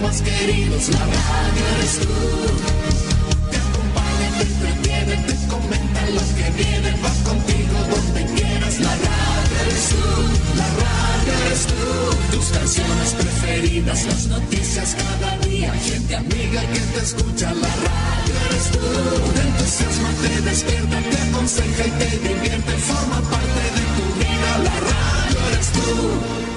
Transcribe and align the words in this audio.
los 0.00 0.10
más 0.10 0.22
queridos, 0.22 0.88
la 0.88 0.98
radio 0.98 1.64
eres 1.76 1.98
tú. 2.00 2.08
Te 3.50 3.56
acompaña, 3.56 4.28
te 4.38 4.42
entretiene, 4.42 5.16
te 5.26 5.46
comenta 5.48 6.00
lo 6.10 6.20
que 6.36 6.62
viene, 6.62 6.90
va 7.02 7.12
contigo 7.30 7.76
donde 7.90 8.24
quieras, 8.34 8.80
la 8.80 8.94
radio 8.94 9.56
eres 9.64 9.88
tú, 9.90 10.56
la 10.56 10.68
radio 10.84 11.32
eres 11.46 11.66
tú. 11.66 12.36
Tus 12.36 12.46
canciones 12.50 13.10
preferidas, 13.18 14.06
las 14.06 14.26
noticias 14.26 14.96
cada 14.96 15.38
día, 15.38 15.72
gente 15.72 16.16
amiga 16.16 16.60
que 16.72 16.80
te 16.80 17.00
escucha, 17.00 17.52
la 17.54 17.74
radio 17.88 18.34
eres 18.48 18.70
tú. 18.72 19.32
Te 19.34 19.40
entusiasma, 19.40 20.10
te 20.22 20.40
despierta, 20.42 20.98
te 21.10 21.16
aconseja 21.28 21.86
y 21.86 21.90
te 21.90 22.28
divierte, 22.28 22.72
forma 22.72 23.20
parte 23.30 23.62
de 23.76 23.84
tu 23.96 24.06
vida, 24.18 24.58
la 24.64 24.76
radio 24.80 25.38
eres 25.52 25.68
tú. 25.72 26.49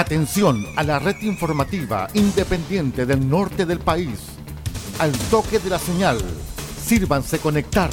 Atención 0.00 0.64
a 0.76 0.82
la 0.82 0.98
red 0.98 1.20
informativa 1.20 2.08
independiente 2.14 3.04
del 3.04 3.28
norte 3.28 3.66
del 3.66 3.80
país. 3.80 4.18
Al 4.98 5.12
toque 5.30 5.58
de 5.58 5.68
la 5.68 5.78
señal, 5.78 6.18
sírvanse 6.82 7.38
conectar. 7.38 7.90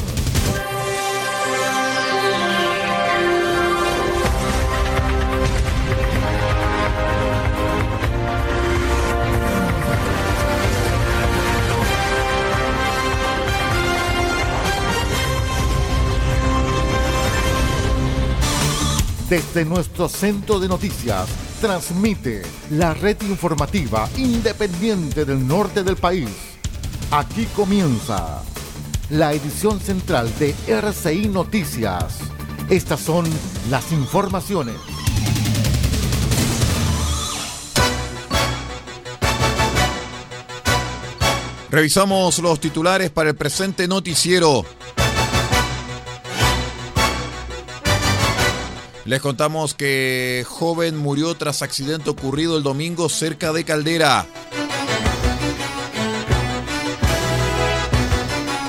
Desde 19.30 19.66
nuestro 19.66 20.08
centro 20.08 20.58
de 20.58 20.70
noticias, 20.70 21.47
transmite 21.60 22.44
la 22.72 22.94
red 22.94 23.18
informativa 23.24 24.10
independiente 24.18 25.26
del 25.26 25.48
norte 25.48 25.84
del 25.84 25.96
país. 25.96 26.30
Aquí 27.12 27.46
comienza 27.56 28.44
la 29.10 29.34
edición 29.34 29.80
central 29.80 30.32
de 30.38 30.54
RCI 30.68 31.30
Noticias. 31.30 32.20
Estas 32.70 33.00
son 33.00 33.26
las 33.70 33.92
informaciones. 33.92 34.76
Revisamos 41.70 42.40
los 42.40 42.60
titulares 42.60 43.10
para 43.10 43.30
el 43.30 43.36
presente 43.36 43.88
noticiero. 43.88 44.66
Les 49.08 49.22
contamos 49.22 49.74
que 49.74 50.46
joven 50.46 50.98
murió 50.98 51.34
tras 51.36 51.62
accidente 51.62 52.10
ocurrido 52.10 52.58
el 52.58 52.64
domingo 52.64 53.08
cerca 53.08 53.54
de 53.54 53.64
Caldera. 53.64 54.26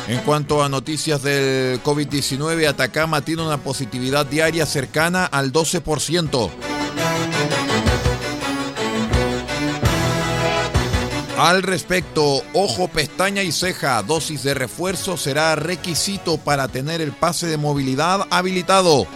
En 0.07 0.21
cuanto 0.21 0.63
a 0.63 0.69
noticias 0.69 1.25
del 1.25 1.83
COVID-19, 1.83 2.69
Atacama 2.69 3.21
tiene 3.23 3.43
una 3.43 3.59
positividad 3.59 4.27
diaria 4.27 4.65
cercana 4.65 5.25
al 5.25 5.53
12%. 5.53 6.51
Al 11.37 11.65
respecto, 11.65 12.45
ojo, 12.53 12.87
pestaña 12.87 13.43
y 13.43 13.51
ceja, 13.51 14.01
dosis 14.05 14.45
de 14.45 14.55
refuerzo 14.55 15.17
será 15.17 15.57
requisito 15.57 16.39
para 16.39 16.69
tener 16.69 17.01
el 17.01 17.11
pase 17.11 17.49
de 17.49 17.57
movilidad 17.57 18.29
habilitado. 18.31 19.09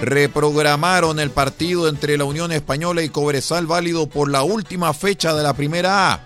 Reprogramaron 0.00 1.20
el 1.20 1.30
partido 1.30 1.88
entre 1.88 2.16
la 2.16 2.24
Unión 2.24 2.52
Española 2.52 3.02
y 3.02 3.08
Cobresal 3.08 3.66
válido 3.66 4.08
por 4.08 4.30
la 4.30 4.42
última 4.42 4.94
fecha 4.94 5.34
de 5.34 5.42
la 5.42 5.54
primera 5.54 6.12
A. 6.12 6.20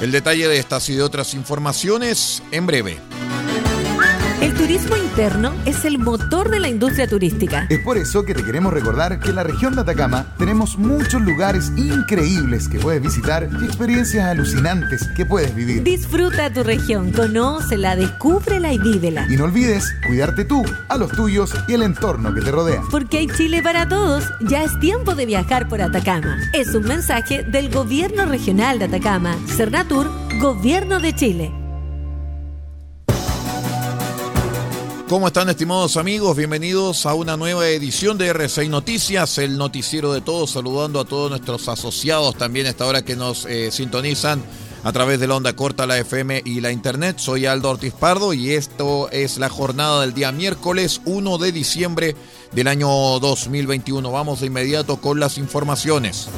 El 0.00 0.12
detalle 0.12 0.46
de 0.46 0.58
estas 0.58 0.88
y 0.90 0.94
de 0.94 1.02
otras 1.02 1.34
informaciones 1.34 2.42
en 2.50 2.66
breve. 2.66 3.15
El 4.46 4.54
turismo 4.54 4.96
interno 4.96 5.52
es 5.64 5.84
el 5.84 5.98
motor 5.98 6.50
de 6.50 6.60
la 6.60 6.68
industria 6.68 7.08
turística. 7.08 7.66
Es 7.68 7.80
por 7.80 7.98
eso 7.98 8.24
que 8.24 8.32
te 8.32 8.44
queremos 8.44 8.72
recordar 8.72 9.18
que 9.18 9.30
en 9.30 9.34
la 9.34 9.42
región 9.42 9.74
de 9.74 9.80
Atacama 9.80 10.36
tenemos 10.38 10.78
muchos 10.78 11.20
lugares 11.20 11.72
increíbles 11.76 12.68
que 12.68 12.78
puedes 12.78 13.02
visitar 13.02 13.48
y 13.60 13.64
experiencias 13.64 14.24
alucinantes 14.24 15.08
que 15.16 15.26
puedes 15.26 15.52
vivir. 15.52 15.82
Disfruta 15.82 16.52
tu 16.52 16.62
región, 16.62 17.10
conócela, 17.10 17.96
descúbrela 17.96 18.72
y 18.72 18.78
vívela. 18.78 19.26
Y 19.28 19.36
no 19.36 19.46
olvides 19.46 19.92
cuidarte 20.06 20.44
tú, 20.44 20.62
a 20.88 20.96
los 20.96 21.10
tuyos 21.10 21.52
y 21.66 21.72
el 21.72 21.82
entorno 21.82 22.32
que 22.32 22.40
te 22.40 22.52
rodea. 22.52 22.82
Porque 22.92 23.18
hay 23.18 23.26
Chile 23.26 23.62
para 23.64 23.88
todos, 23.88 24.32
ya 24.42 24.62
es 24.62 24.78
tiempo 24.78 25.16
de 25.16 25.26
viajar 25.26 25.66
por 25.66 25.82
Atacama. 25.82 26.38
Es 26.52 26.72
un 26.72 26.84
mensaje 26.84 27.42
del 27.42 27.68
Gobierno 27.68 28.26
Regional 28.26 28.78
de 28.78 28.84
Atacama, 28.84 29.36
Cernatur, 29.56 30.08
Gobierno 30.38 31.00
de 31.00 31.16
Chile. 31.16 31.65
¿Cómo 35.08 35.28
están 35.28 35.48
estimados 35.48 35.96
amigos? 35.96 36.36
Bienvenidos 36.36 37.06
a 37.06 37.14
una 37.14 37.36
nueva 37.36 37.68
edición 37.68 38.18
de 38.18 38.34
R6 38.34 38.68
Noticias, 38.68 39.38
el 39.38 39.56
noticiero 39.56 40.12
de 40.12 40.20
todos, 40.20 40.50
saludando 40.50 40.98
a 40.98 41.04
todos 41.04 41.30
nuestros 41.30 41.68
asociados 41.68 42.36
también 42.36 42.66
a 42.66 42.70
esta 42.70 42.86
hora 42.86 43.02
que 43.02 43.14
nos 43.14 43.44
eh, 43.46 43.70
sintonizan 43.70 44.42
a 44.82 44.92
través 44.92 45.20
de 45.20 45.28
la 45.28 45.36
onda 45.36 45.54
corta, 45.54 45.86
la 45.86 45.96
FM 45.96 46.42
y 46.44 46.60
la 46.60 46.72
internet. 46.72 47.18
Soy 47.20 47.46
Aldo 47.46 47.70
Ortiz 47.70 47.92
Pardo 47.92 48.34
y 48.34 48.50
esto 48.50 49.08
es 49.12 49.38
la 49.38 49.48
jornada 49.48 50.00
del 50.00 50.12
día 50.12 50.32
miércoles 50.32 51.00
1 51.04 51.38
de 51.38 51.52
diciembre 51.52 52.16
del 52.50 52.66
año 52.66 52.88
2021. 52.88 54.10
Vamos 54.10 54.40
de 54.40 54.48
inmediato 54.48 54.96
con 54.96 55.20
las 55.20 55.38
informaciones. 55.38 56.28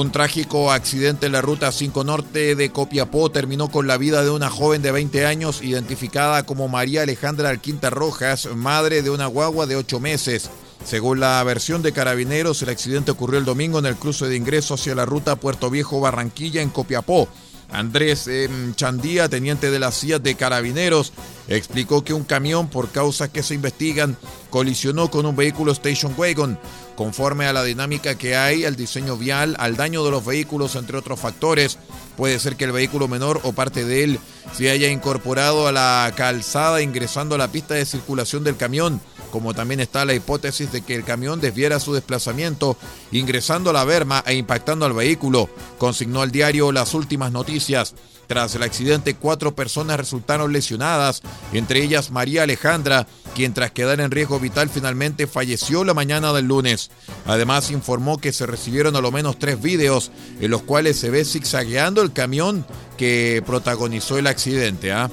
Un 0.00 0.12
trágico 0.12 0.72
accidente 0.72 1.26
en 1.26 1.32
la 1.32 1.42
ruta 1.42 1.70
5 1.70 2.04
Norte 2.04 2.54
de 2.54 2.70
Copiapó 2.70 3.30
terminó 3.30 3.68
con 3.68 3.86
la 3.86 3.98
vida 3.98 4.24
de 4.24 4.30
una 4.30 4.48
joven 4.48 4.80
de 4.80 4.92
20 4.92 5.26
años 5.26 5.60
identificada 5.60 6.42
como 6.44 6.68
María 6.68 7.02
Alejandra 7.02 7.50
Alquinta 7.50 7.90
Rojas, 7.90 8.48
madre 8.56 9.02
de 9.02 9.10
una 9.10 9.26
guagua 9.26 9.66
de 9.66 9.76
8 9.76 10.00
meses. 10.00 10.48
Según 10.86 11.20
la 11.20 11.44
versión 11.44 11.82
de 11.82 11.92
carabineros, 11.92 12.62
el 12.62 12.70
accidente 12.70 13.10
ocurrió 13.10 13.38
el 13.38 13.44
domingo 13.44 13.78
en 13.78 13.84
el 13.84 13.96
cruce 13.96 14.26
de 14.26 14.36
ingreso 14.36 14.72
hacia 14.72 14.94
la 14.94 15.04
ruta 15.04 15.36
Puerto 15.36 15.68
Viejo 15.68 16.00
Barranquilla 16.00 16.62
en 16.62 16.70
Copiapó. 16.70 17.28
Andrés 17.72 18.28
Chandía, 18.74 19.28
teniente 19.28 19.70
de 19.70 19.78
la 19.78 19.92
CIA 19.92 20.18
de 20.18 20.34
Carabineros, 20.34 21.12
explicó 21.48 22.04
que 22.04 22.14
un 22.14 22.24
camión, 22.24 22.68
por 22.68 22.90
causas 22.90 23.28
que 23.28 23.42
se 23.42 23.54
investigan, 23.54 24.16
colisionó 24.50 25.10
con 25.10 25.26
un 25.26 25.36
vehículo 25.36 25.72
Station 25.72 26.14
Wagon. 26.16 26.58
Conforme 26.96 27.46
a 27.46 27.52
la 27.52 27.64
dinámica 27.64 28.16
que 28.16 28.36
hay, 28.36 28.64
al 28.64 28.76
diseño 28.76 29.16
vial, 29.16 29.56
al 29.58 29.76
daño 29.76 30.04
de 30.04 30.10
los 30.10 30.24
vehículos, 30.24 30.76
entre 30.76 30.98
otros 30.98 31.18
factores, 31.18 31.78
puede 32.16 32.38
ser 32.38 32.56
que 32.56 32.64
el 32.64 32.72
vehículo 32.72 33.08
menor 33.08 33.40
o 33.44 33.52
parte 33.52 33.84
de 33.84 34.04
él 34.04 34.20
se 34.52 34.70
haya 34.70 34.90
incorporado 34.90 35.66
a 35.66 35.72
la 35.72 36.12
calzada 36.16 36.82
ingresando 36.82 37.36
a 37.36 37.38
la 37.38 37.52
pista 37.52 37.74
de 37.74 37.86
circulación 37.86 38.44
del 38.44 38.56
camión 38.56 39.00
como 39.30 39.54
también 39.54 39.80
está 39.80 40.04
la 40.04 40.14
hipótesis 40.14 40.72
de 40.72 40.82
que 40.82 40.94
el 40.94 41.04
camión 41.04 41.40
desviara 41.40 41.80
su 41.80 41.92
desplazamiento 41.92 42.76
ingresando 43.12 43.70
a 43.70 43.72
la 43.72 43.84
berma 43.84 44.22
e 44.26 44.34
impactando 44.34 44.86
al 44.86 44.92
vehículo, 44.92 45.48
consignó 45.78 46.22
al 46.22 46.30
diario 46.30 46.72
Las 46.72 46.94
Últimas 46.94 47.32
Noticias. 47.32 47.94
Tras 48.26 48.54
el 48.54 48.62
accidente, 48.62 49.16
cuatro 49.16 49.56
personas 49.56 49.96
resultaron 49.96 50.52
lesionadas, 50.52 51.20
entre 51.52 51.82
ellas 51.82 52.12
María 52.12 52.44
Alejandra, 52.44 53.08
quien 53.34 53.54
tras 53.54 53.72
quedar 53.72 54.00
en 54.00 54.12
riesgo 54.12 54.38
vital 54.38 54.68
finalmente 54.68 55.26
falleció 55.26 55.82
la 55.82 55.94
mañana 55.94 56.32
del 56.32 56.46
lunes. 56.46 56.92
Además, 57.26 57.72
informó 57.72 58.18
que 58.18 58.32
se 58.32 58.46
recibieron 58.46 58.94
a 58.94 59.00
lo 59.00 59.10
menos 59.10 59.38
tres 59.38 59.60
videos 59.60 60.12
en 60.40 60.50
los 60.52 60.62
cuales 60.62 60.96
se 60.96 61.10
ve 61.10 61.24
zigzagueando 61.24 62.02
el 62.02 62.12
camión 62.12 62.64
que 62.96 63.42
protagonizó 63.44 64.16
el 64.16 64.28
accidente. 64.28 64.92
¿ah? 64.92 65.10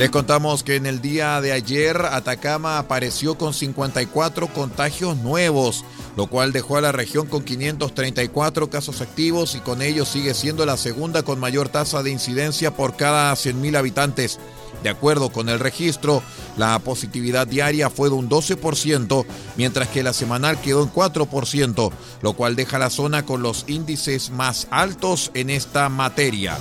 Les 0.00 0.08
contamos 0.08 0.62
que 0.62 0.76
en 0.76 0.86
el 0.86 1.02
día 1.02 1.42
de 1.42 1.52
ayer 1.52 1.94
Atacama 1.98 2.78
apareció 2.78 3.36
con 3.36 3.52
54 3.52 4.48
contagios 4.48 5.18
nuevos, 5.18 5.84
lo 6.16 6.26
cual 6.26 6.52
dejó 6.52 6.78
a 6.78 6.80
la 6.80 6.90
región 6.90 7.26
con 7.26 7.44
534 7.44 8.70
casos 8.70 9.02
activos 9.02 9.56
y 9.56 9.58
con 9.60 9.82
ello 9.82 10.06
sigue 10.06 10.32
siendo 10.32 10.64
la 10.64 10.78
segunda 10.78 11.22
con 11.22 11.38
mayor 11.38 11.68
tasa 11.68 12.02
de 12.02 12.10
incidencia 12.10 12.74
por 12.74 12.96
cada 12.96 13.30
100.000 13.34 13.76
habitantes. 13.76 14.38
De 14.82 14.88
acuerdo 14.88 15.30
con 15.32 15.50
el 15.50 15.60
registro, 15.60 16.22
la 16.56 16.78
positividad 16.78 17.46
diaria 17.46 17.90
fue 17.90 18.08
de 18.08 18.14
un 18.14 18.30
12%, 18.30 19.26
mientras 19.58 19.88
que 19.88 20.02
la 20.02 20.14
semanal 20.14 20.58
quedó 20.62 20.82
en 20.82 20.90
4%, 20.90 21.92
lo 22.22 22.32
cual 22.32 22.56
deja 22.56 22.78
la 22.78 22.88
zona 22.88 23.26
con 23.26 23.42
los 23.42 23.66
índices 23.68 24.30
más 24.30 24.66
altos 24.70 25.30
en 25.34 25.50
esta 25.50 25.90
materia. 25.90 26.56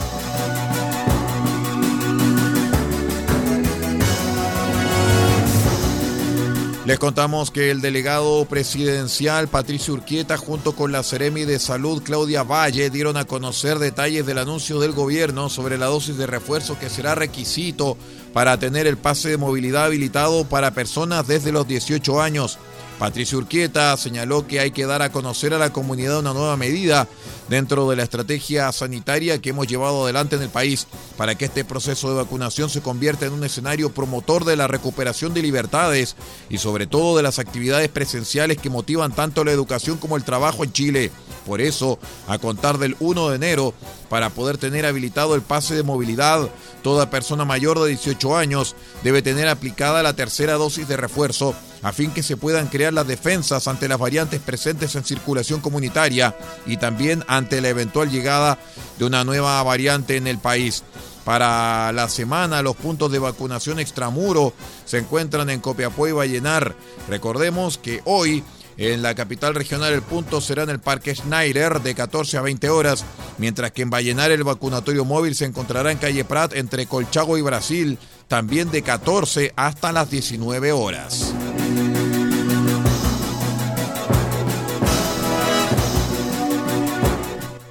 Les 6.89 6.97
contamos 6.97 7.51
que 7.51 7.69
el 7.69 7.81
delegado 7.81 8.45
presidencial 8.45 9.47
Patricio 9.47 9.93
Urquieta 9.93 10.37
junto 10.37 10.71
con 10.73 10.91
la 10.91 11.03
Seremi 11.03 11.45
de 11.45 11.59
Salud 11.59 12.01
Claudia 12.01 12.41
Valle 12.41 12.89
dieron 12.89 13.15
a 13.15 13.25
conocer 13.25 13.77
detalles 13.77 14.25
del 14.25 14.39
anuncio 14.39 14.79
del 14.79 14.93
gobierno 14.93 15.49
sobre 15.49 15.77
la 15.77 15.85
dosis 15.85 16.17
de 16.17 16.25
refuerzo 16.25 16.79
que 16.79 16.89
será 16.89 17.13
requisito 17.13 17.95
para 18.33 18.57
tener 18.57 18.87
el 18.87 18.97
pase 18.97 19.29
de 19.29 19.37
movilidad 19.37 19.85
habilitado 19.85 20.45
para 20.45 20.73
personas 20.73 21.27
desde 21.27 21.51
los 21.51 21.67
18 21.67 22.23
años. 22.23 22.57
Patricio 22.99 23.37
Urquieta 23.37 23.95
señaló 23.95 24.45
que 24.45 24.59
hay 24.59 24.71
que 24.71 24.85
dar 24.85 25.01
a 25.01 25.09
conocer 25.09 25.53
a 25.53 25.57
la 25.57 25.71
comunidad 25.71 26.19
una 26.19 26.33
nueva 26.33 26.57
medida 26.57 27.07
dentro 27.47 27.89
de 27.89 27.95
la 27.95 28.03
estrategia 28.03 28.69
sanitaria 28.73 29.39
que 29.39 29.51
hemos 29.51 29.67
llevado 29.67 30.03
adelante 30.03 30.35
en 30.35 30.41
el 30.41 30.49
país 30.49 30.85
para 31.15 31.35
que 31.35 31.45
este 31.45 31.63
proceso 31.63 32.09
de 32.09 32.21
vacunación 32.21 32.69
se 32.69 32.81
convierta 32.81 33.25
en 33.25 33.31
un 33.31 33.45
escenario 33.45 33.93
promotor 33.93 34.43
de 34.43 34.57
la 34.57 34.67
recuperación 34.67 35.33
de 35.33 35.41
libertades 35.41 36.17
y 36.49 36.57
sobre 36.57 36.87
todo 36.87 37.15
de 37.15 37.23
las 37.23 37.39
actividades 37.39 37.87
presenciales 37.87 38.57
que 38.57 38.69
motivan 38.69 39.15
tanto 39.15 39.45
la 39.45 39.53
educación 39.53 39.97
como 39.97 40.17
el 40.17 40.25
trabajo 40.25 40.65
en 40.65 40.73
Chile. 40.73 41.09
Por 41.45 41.61
eso, 41.61 41.99
a 42.27 42.37
contar 42.37 42.79
del 42.79 42.97
1 42.99 43.29
de 43.29 43.35
enero, 43.37 43.73
para 44.09 44.29
poder 44.29 44.57
tener 44.57 44.85
habilitado 44.85 45.35
el 45.35 45.41
pase 45.41 45.73
de 45.73 45.83
movilidad, 45.83 46.49
toda 46.83 47.09
persona 47.09 47.45
mayor 47.45 47.79
de 47.79 47.87
18 47.87 48.35
años 48.35 48.75
debe 49.03 49.21
tener 49.21 49.47
aplicada 49.47 50.03
la 50.03 50.17
tercera 50.17 50.55
dosis 50.55 50.87
de 50.89 50.97
refuerzo 50.97 51.55
a 51.81 51.91
fin 51.91 52.11
que 52.11 52.23
se 52.23 52.37
puedan 52.37 52.67
crear 52.67 52.93
las 52.93 53.07
defensas 53.07 53.67
ante 53.67 53.87
las 53.87 53.99
variantes 53.99 54.39
presentes 54.39 54.95
en 54.95 55.03
circulación 55.03 55.61
comunitaria 55.61 56.35
y 56.65 56.77
también 56.77 57.23
ante 57.27 57.61
la 57.61 57.69
eventual 57.69 58.09
llegada 58.09 58.57
de 58.97 59.05
una 59.05 59.23
nueva 59.23 59.61
variante 59.63 60.17
en 60.17 60.27
el 60.27 60.39
país. 60.39 60.83
Para 61.23 61.91
la 61.91 62.09
semana, 62.09 62.61
los 62.61 62.75
puntos 62.75 63.11
de 63.11 63.19
vacunación 63.19 63.79
extramuro 63.79 64.53
se 64.85 64.97
encuentran 64.97 65.49
en 65.49 65.59
Copiapó 65.59 66.07
y 66.07 66.11
Vallenar. 66.11 66.75
Recordemos 67.07 67.77
que 67.77 68.01
hoy 68.05 68.43
en 68.77 69.01
la 69.01 69.13
capital 69.13 69.55
regional 69.55 69.93
el 69.93 70.01
punto 70.01 70.39
será 70.39 70.63
en 70.63 70.69
el 70.69 70.79
Parque 70.79 71.13
Schneider 71.13 71.81
de 71.81 71.93
14 71.93 72.37
a 72.37 72.41
20 72.41 72.69
horas, 72.69 73.03
mientras 73.37 73.71
que 73.73 73.81
en 73.81 73.89
Vallenar 73.89 74.31
el 74.31 74.43
vacunatorio 74.43 75.03
móvil 75.03 75.35
se 75.35 75.45
encontrará 75.45 75.91
en 75.91 75.97
calle 75.97 76.23
Prat 76.23 76.55
entre 76.55 76.85
Colchago 76.85 77.37
y 77.37 77.41
Brasil, 77.41 77.99
también 78.29 78.71
de 78.71 78.81
14 78.81 79.53
hasta 79.55 79.91
las 79.91 80.09
19 80.09 80.71
horas. 80.71 81.33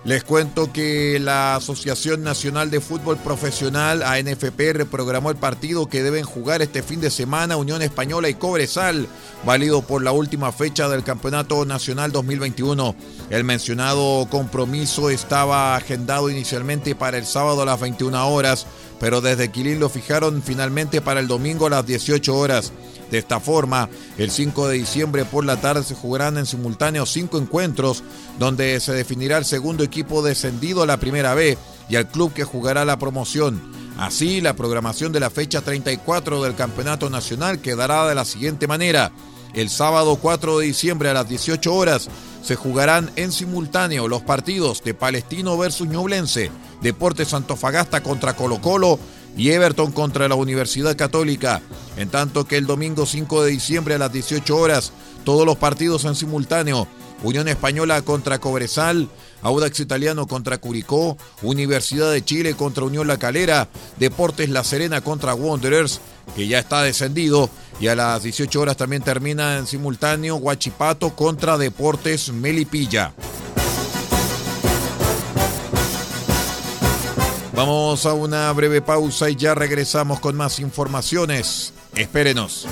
Les 0.08 0.24
cuento 0.24 0.72
que 0.72 1.18
la 1.20 1.56
Asociación 1.56 2.22
Nacional 2.22 2.70
de 2.70 2.80
Fútbol 2.80 3.18
Profesional, 3.18 4.02
ANFP, 4.02 4.72
reprogramó 4.72 5.28
el 5.28 5.36
partido 5.36 5.84
que 5.84 6.02
deben 6.02 6.24
jugar 6.24 6.62
este 6.62 6.82
fin 6.82 7.02
de 7.02 7.10
semana 7.10 7.58
Unión 7.58 7.82
Española 7.82 8.30
y 8.30 8.34
Cobresal, 8.34 9.06
válido 9.44 9.82
por 9.82 10.02
la 10.02 10.12
última 10.12 10.50
fecha 10.50 10.88
del 10.88 11.04
Campeonato 11.04 11.62
Nacional 11.66 12.10
2021. 12.10 12.94
El 13.28 13.44
mencionado 13.44 14.26
compromiso 14.30 15.10
estaba 15.10 15.76
agendado 15.76 16.30
inicialmente 16.30 16.94
para 16.94 17.18
el 17.18 17.26
sábado 17.26 17.60
a 17.60 17.66
las 17.66 17.78
21 17.78 18.28
horas, 18.30 18.66
pero 19.00 19.20
desde 19.20 19.50
Quilín 19.50 19.80
lo 19.80 19.88
fijaron 19.88 20.42
finalmente 20.42 21.00
para 21.00 21.20
el 21.20 21.28
domingo 21.28 21.66
a 21.66 21.70
las 21.70 21.86
18 21.86 22.36
horas. 22.36 22.72
De 23.10 23.18
esta 23.18 23.40
forma, 23.40 23.88
el 24.18 24.30
5 24.30 24.68
de 24.68 24.78
diciembre 24.78 25.24
por 25.24 25.44
la 25.44 25.60
tarde 25.60 25.82
se 25.82 25.94
jugarán 25.94 26.36
en 26.36 26.46
simultáneo 26.46 27.06
cinco 27.06 27.38
encuentros, 27.38 28.02
donde 28.38 28.78
se 28.80 28.92
definirá 28.92 29.38
el 29.38 29.44
segundo 29.44 29.82
equipo 29.82 30.22
descendido 30.22 30.82
a 30.82 30.86
la 30.86 30.98
primera 30.98 31.34
B 31.34 31.56
y 31.88 31.96
al 31.96 32.08
club 32.08 32.34
que 32.34 32.44
jugará 32.44 32.84
la 32.84 32.98
promoción. 32.98 33.72
Así, 33.96 34.40
la 34.40 34.54
programación 34.54 35.10
de 35.10 35.20
la 35.20 35.30
fecha 35.30 35.62
34 35.62 36.42
del 36.42 36.54
Campeonato 36.54 37.08
Nacional 37.10 37.60
quedará 37.60 38.06
de 38.06 38.14
la 38.14 38.24
siguiente 38.24 38.66
manera. 38.66 39.10
El 39.54 39.70
sábado 39.70 40.16
4 40.16 40.58
de 40.58 40.66
diciembre 40.66 41.08
a 41.08 41.14
las 41.14 41.28
18 41.28 41.74
horas 41.74 42.08
se 42.42 42.54
jugarán 42.54 43.10
en 43.16 43.32
simultáneo 43.32 44.08
los 44.08 44.22
partidos 44.22 44.82
de 44.84 44.94
Palestino 44.94 45.56
versus 45.56 45.88
Ñublense, 45.88 46.50
Deportes 46.80 47.34
Antofagasta 47.34 48.02
contra 48.02 48.36
Colo 48.36 48.60
Colo 48.60 48.98
y 49.36 49.50
Everton 49.50 49.92
contra 49.92 50.28
la 50.28 50.34
Universidad 50.34 50.96
Católica. 50.96 51.62
En 51.96 52.08
tanto 52.10 52.46
que 52.46 52.56
el 52.56 52.66
domingo 52.66 53.06
5 53.06 53.44
de 53.44 53.50
diciembre 53.50 53.94
a 53.94 53.98
las 53.98 54.12
18 54.12 54.56
horas, 54.56 54.92
todos 55.24 55.46
los 55.46 55.56
partidos 55.56 56.04
en 56.04 56.14
simultáneo. 56.14 56.86
Unión 57.22 57.48
Española 57.48 58.00
contra 58.02 58.38
Cobresal, 58.38 59.08
Audax 59.42 59.80
Italiano 59.80 60.26
contra 60.28 60.58
Curicó, 60.58 61.16
Universidad 61.42 62.12
de 62.12 62.24
Chile 62.24 62.54
contra 62.54 62.84
Unión 62.84 63.08
La 63.08 63.18
Calera, 63.18 63.68
Deportes 63.98 64.48
La 64.50 64.62
Serena 64.62 65.00
contra 65.00 65.34
Wanderers, 65.34 66.00
que 66.36 66.46
ya 66.46 66.60
está 66.60 66.82
descendido, 66.82 67.50
y 67.80 67.88
a 67.88 67.94
las 67.94 68.22
18 68.22 68.60
horas 68.60 68.76
también 68.76 69.02
termina 69.02 69.58
en 69.58 69.66
simultáneo 69.66 70.36
Huachipato 70.36 71.14
contra 71.14 71.58
Deportes 71.58 72.32
Melipilla. 72.32 73.12
Vamos 77.52 78.06
a 78.06 78.12
una 78.12 78.52
breve 78.52 78.80
pausa 78.80 79.28
y 79.30 79.36
ya 79.36 79.54
regresamos 79.54 80.20
con 80.20 80.36
más 80.36 80.60
informaciones. 80.60 81.72
Espérenos. 81.96 82.68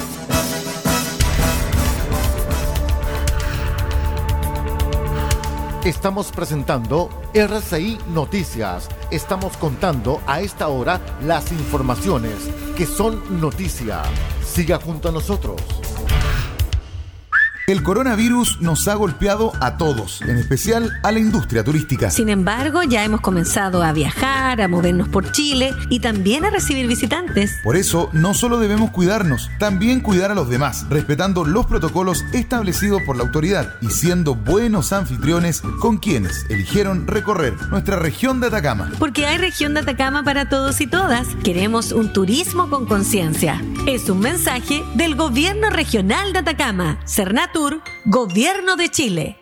Estamos 5.86 6.32
presentando 6.32 7.08
RCI 7.32 7.98
Noticias. 8.08 8.88
Estamos 9.12 9.56
contando 9.56 10.20
a 10.26 10.40
esta 10.40 10.66
hora 10.66 11.00
las 11.22 11.52
informaciones 11.52 12.50
que 12.76 12.86
son 12.86 13.40
noticia. 13.40 14.02
Siga 14.44 14.80
junto 14.80 15.10
a 15.10 15.12
nosotros. 15.12 15.62
El 17.66 17.82
coronavirus 17.82 18.60
nos 18.60 18.86
ha 18.86 18.94
golpeado 18.94 19.52
a 19.60 19.76
todos, 19.76 20.22
en 20.22 20.38
especial 20.38 21.00
a 21.02 21.10
la 21.10 21.18
industria 21.18 21.64
turística. 21.64 22.12
Sin 22.12 22.28
embargo, 22.28 22.84
ya 22.84 23.02
hemos 23.02 23.20
comenzado 23.20 23.82
a 23.82 23.92
viajar, 23.92 24.60
a 24.60 24.68
movernos 24.68 25.08
por 25.08 25.32
Chile 25.32 25.74
y 25.88 25.98
también 25.98 26.44
a 26.44 26.50
recibir 26.50 26.86
visitantes. 26.86 27.58
Por 27.64 27.74
eso, 27.74 28.08
no 28.12 28.34
solo 28.34 28.60
debemos 28.60 28.92
cuidarnos, 28.92 29.50
también 29.58 29.98
cuidar 29.98 30.30
a 30.30 30.36
los 30.36 30.48
demás, 30.48 30.86
respetando 30.90 31.44
los 31.44 31.66
protocolos 31.66 32.24
establecidos 32.32 33.02
por 33.02 33.16
la 33.16 33.24
autoridad 33.24 33.74
y 33.80 33.90
siendo 33.90 34.36
buenos 34.36 34.92
anfitriones 34.92 35.60
con 35.80 35.98
quienes 35.98 36.46
eligieron 36.48 37.08
recorrer 37.08 37.54
nuestra 37.70 37.96
región 37.96 38.38
de 38.38 38.46
Atacama. 38.46 38.92
Porque 39.00 39.26
hay 39.26 39.38
región 39.38 39.74
de 39.74 39.80
Atacama 39.80 40.22
para 40.22 40.48
todos 40.48 40.80
y 40.80 40.86
todas. 40.86 41.26
Queremos 41.42 41.90
un 41.90 42.12
turismo 42.12 42.70
con 42.70 42.86
conciencia. 42.86 43.60
Es 43.88 44.08
un 44.08 44.20
mensaje 44.20 44.84
del 44.94 45.16
Gobierno 45.16 45.68
Regional 45.70 46.32
de 46.32 46.38
Atacama, 46.38 47.00
Gobierno 48.04 48.76
de 48.76 48.90
Chile. 48.90 49.38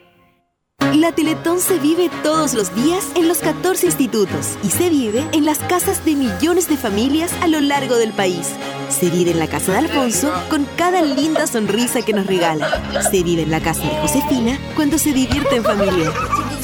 La 0.94 1.10
Teletón 1.10 1.58
se 1.58 1.80
vive 1.80 2.08
todos 2.22 2.54
los 2.54 2.72
días 2.72 3.04
en 3.16 3.26
los 3.26 3.38
14 3.38 3.86
institutos 3.86 4.56
y 4.62 4.70
se 4.70 4.88
vive 4.88 5.24
en 5.32 5.44
las 5.44 5.58
casas 5.58 6.04
de 6.04 6.14
millones 6.14 6.68
de 6.68 6.76
familias 6.76 7.32
a 7.42 7.48
lo 7.48 7.60
largo 7.60 7.96
del 7.96 8.12
país. 8.12 8.52
Se 8.88 9.10
vive 9.10 9.32
en 9.32 9.40
la 9.40 9.48
casa 9.48 9.72
de 9.72 9.78
Alfonso 9.78 10.32
con 10.48 10.64
cada 10.76 11.02
linda 11.02 11.48
sonrisa 11.48 12.02
que 12.02 12.12
nos 12.12 12.28
regala. 12.28 13.02
Se 13.10 13.24
vive 13.24 13.42
en 13.42 13.50
la 13.50 13.60
casa 13.60 13.82
de 13.82 13.96
Josefina 14.00 14.60
cuando 14.76 14.96
se 14.96 15.12
divierte 15.12 15.56
en 15.56 15.64
familia. 15.64 16.12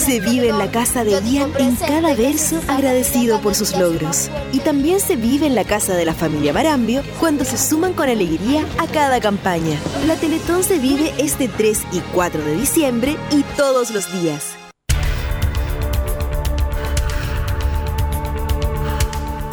Se 0.00 0.18
vive 0.18 0.48
en 0.48 0.56
la 0.56 0.70
casa 0.70 1.04
de 1.04 1.20
Ian 1.30 1.52
en 1.58 1.76
cada 1.76 2.14
verso 2.14 2.58
agradecido 2.68 3.38
por 3.42 3.54
sus 3.54 3.76
logros. 3.76 4.30
Y 4.50 4.60
también 4.60 4.98
se 4.98 5.14
vive 5.14 5.46
en 5.46 5.54
la 5.54 5.64
casa 5.64 5.94
de 5.94 6.06
la 6.06 6.14
familia 6.14 6.54
Barambio 6.54 7.02
cuando 7.20 7.44
se 7.44 7.58
suman 7.58 7.92
con 7.92 8.08
alegría 8.08 8.64
a 8.78 8.86
cada 8.86 9.20
campaña. 9.20 9.78
La 10.06 10.16
Teletón 10.16 10.64
se 10.64 10.78
vive 10.78 11.12
este 11.18 11.48
3 11.48 11.82
y 11.92 12.00
4 12.14 12.42
de 12.42 12.56
diciembre 12.56 13.16
y 13.30 13.42
todos 13.58 13.90
los 13.90 14.10
días. 14.10 14.54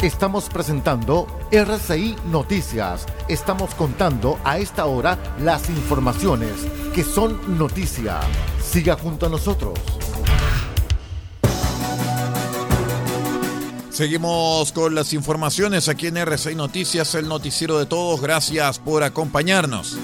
Estamos 0.00 0.48
presentando 0.48 1.26
RCI 1.52 2.16
Noticias. 2.30 3.04
Estamos 3.28 3.74
contando 3.74 4.38
a 4.44 4.58
esta 4.58 4.86
hora 4.86 5.18
las 5.40 5.68
informaciones 5.68 6.52
que 6.94 7.04
son 7.04 7.58
noticia. 7.58 8.20
Siga 8.62 8.96
junto 8.96 9.26
a 9.26 9.28
nosotros. 9.28 9.78
Seguimos 13.98 14.70
con 14.70 14.94
las 14.94 15.12
informaciones 15.12 15.88
aquí 15.88 16.06
en 16.06 16.18
RCI 16.18 16.54
Noticias, 16.54 17.16
el 17.16 17.26
noticiero 17.26 17.80
de 17.80 17.86
todos. 17.86 18.20
Gracias 18.20 18.78
por 18.78 19.02
acompañarnos. 19.02 19.98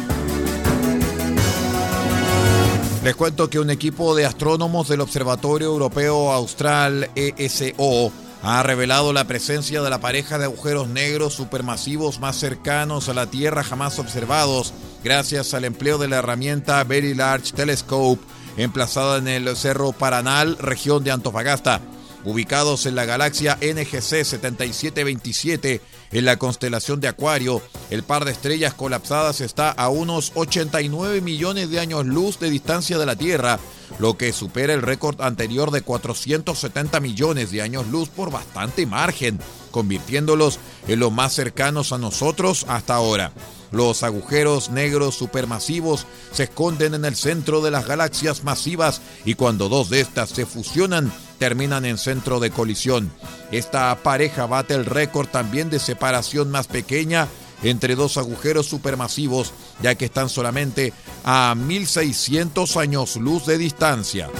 Les 3.04 3.14
cuento 3.14 3.48
que 3.48 3.60
un 3.60 3.70
equipo 3.70 4.16
de 4.16 4.26
astrónomos 4.26 4.88
del 4.88 5.00
Observatorio 5.00 5.68
Europeo 5.68 6.32
Austral 6.32 7.08
ESO 7.14 8.10
ha 8.42 8.64
revelado 8.64 9.12
la 9.12 9.28
presencia 9.28 9.80
de 9.80 9.90
la 9.90 10.00
pareja 10.00 10.38
de 10.38 10.46
agujeros 10.46 10.88
negros 10.88 11.34
supermasivos 11.34 12.18
más 12.18 12.34
cercanos 12.34 13.08
a 13.08 13.14
la 13.14 13.26
Tierra 13.28 13.62
jamás 13.62 14.00
observados, 14.00 14.74
gracias 15.04 15.54
al 15.54 15.64
empleo 15.64 15.98
de 15.98 16.08
la 16.08 16.16
herramienta 16.16 16.82
Very 16.82 17.14
Large 17.14 17.52
Telescope, 17.52 18.24
emplazada 18.56 19.18
en 19.18 19.28
el 19.28 19.56
Cerro 19.56 19.92
Paranal, 19.92 20.58
región 20.58 21.04
de 21.04 21.12
Antofagasta. 21.12 21.80
Ubicados 22.24 22.86
en 22.86 22.94
la 22.94 23.04
galaxia 23.04 23.58
NGC 23.60 24.24
7727, 24.24 25.82
en 26.12 26.24
la 26.24 26.38
constelación 26.38 27.00
de 27.00 27.08
Acuario, 27.08 27.60
el 27.90 28.02
par 28.02 28.24
de 28.24 28.32
estrellas 28.32 28.72
colapsadas 28.72 29.42
está 29.42 29.70
a 29.70 29.90
unos 29.90 30.32
89 30.34 31.20
millones 31.20 31.68
de 31.70 31.80
años 31.80 32.06
luz 32.06 32.38
de 32.38 32.48
distancia 32.48 32.96
de 32.96 33.04
la 33.04 33.16
Tierra, 33.16 33.58
lo 33.98 34.16
que 34.16 34.32
supera 34.32 34.72
el 34.72 34.80
récord 34.80 35.20
anterior 35.20 35.70
de 35.70 35.82
470 35.82 36.98
millones 37.00 37.50
de 37.50 37.60
años 37.60 37.88
luz 37.88 38.08
por 38.08 38.30
bastante 38.30 38.86
margen, 38.86 39.38
convirtiéndolos 39.70 40.58
en 40.88 41.00
los 41.00 41.12
más 41.12 41.34
cercanos 41.34 41.92
a 41.92 41.98
nosotros 41.98 42.64
hasta 42.68 42.94
ahora. 42.94 43.32
Los 43.74 44.04
agujeros 44.04 44.70
negros 44.70 45.16
supermasivos 45.16 46.06
se 46.32 46.44
esconden 46.44 46.94
en 46.94 47.04
el 47.04 47.16
centro 47.16 47.60
de 47.60 47.72
las 47.72 47.86
galaxias 47.86 48.44
masivas 48.44 49.00
y 49.24 49.34
cuando 49.34 49.68
dos 49.68 49.90
de 49.90 50.00
estas 50.00 50.30
se 50.30 50.46
fusionan, 50.46 51.12
terminan 51.40 51.84
en 51.84 51.98
centro 51.98 52.38
de 52.38 52.50
colisión. 52.50 53.10
Esta 53.50 53.92
pareja 53.96 54.46
bate 54.46 54.74
el 54.74 54.86
récord 54.86 55.26
también 55.26 55.70
de 55.70 55.80
separación 55.80 56.52
más 56.52 56.68
pequeña 56.68 57.26
entre 57.64 57.96
dos 57.96 58.16
agujeros 58.16 58.66
supermasivos, 58.66 59.52
ya 59.82 59.96
que 59.96 60.04
están 60.04 60.28
solamente 60.28 60.92
a 61.24 61.56
1600 61.56 62.76
años 62.76 63.16
luz 63.16 63.44
de 63.44 63.58
distancia. 63.58 64.30